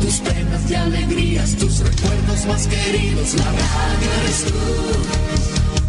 Tus 0.07 0.21
penas 0.21 0.71
y 0.71 0.75
alegrías, 0.75 1.57
tus 1.57 1.81
recuerdos 1.81 2.47
más 2.47 2.66
queridos. 2.69 3.35
La 3.35 3.45
radio 3.45 4.09
eres 4.23 4.45
tú. 4.45 4.62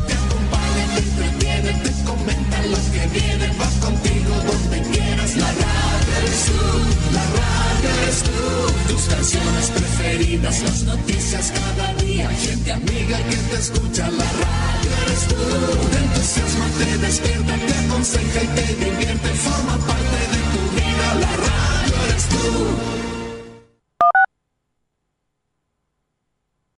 Te 0.08 0.13
acompaña, 0.13 0.86
te 0.95 1.01
entretiene, 1.06 1.71
te 1.86 1.91
comenta 2.03 2.58
lo 2.73 2.80
que 2.93 3.03
viene. 3.13 3.47
Va 3.62 3.69
contigo 3.86 4.34
donde 4.49 4.82
quieras. 4.89 5.36
La 5.38 5.51
radio 5.65 6.12
eres 6.21 6.45
tú. 6.49 6.65
La 7.13 7.25
radio 7.41 7.89
eres 8.01 8.19
tú. 8.27 8.93
Tus 8.93 9.03
canciones 9.06 9.65
preferidas, 9.77 10.63
las 10.63 10.84
noticias 10.84 11.53
cada 11.53 11.93
día. 12.01 12.27
Gente 12.30 12.71
amiga 12.71 13.17
que 13.30 13.38
te 13.49 13.58
escucha. 13.58 14.10
La 14.10 14.30
radio 14.45 14.91
eres 15.06 15.23
tú. 15.30 15.43
Te 15.91 15.97
entusiasma, 16.06 16.65
te 16.80 16.97
despierta, 17.06 17.53
te 17.67 17.73
aconseja 17.86 18.43
y 18.43 18.47
te 18.47 18.65
divierte. 18.84 19.30
Forma 19.45 19.77
parte 19.77 20.19
de 20.34 20.41
tu 20.53 20.62
vida. 20.73 21.08
La 21.21 21.34
radio 21.45 21.95
eres 22.10 22.25
tú. 22.30 22.96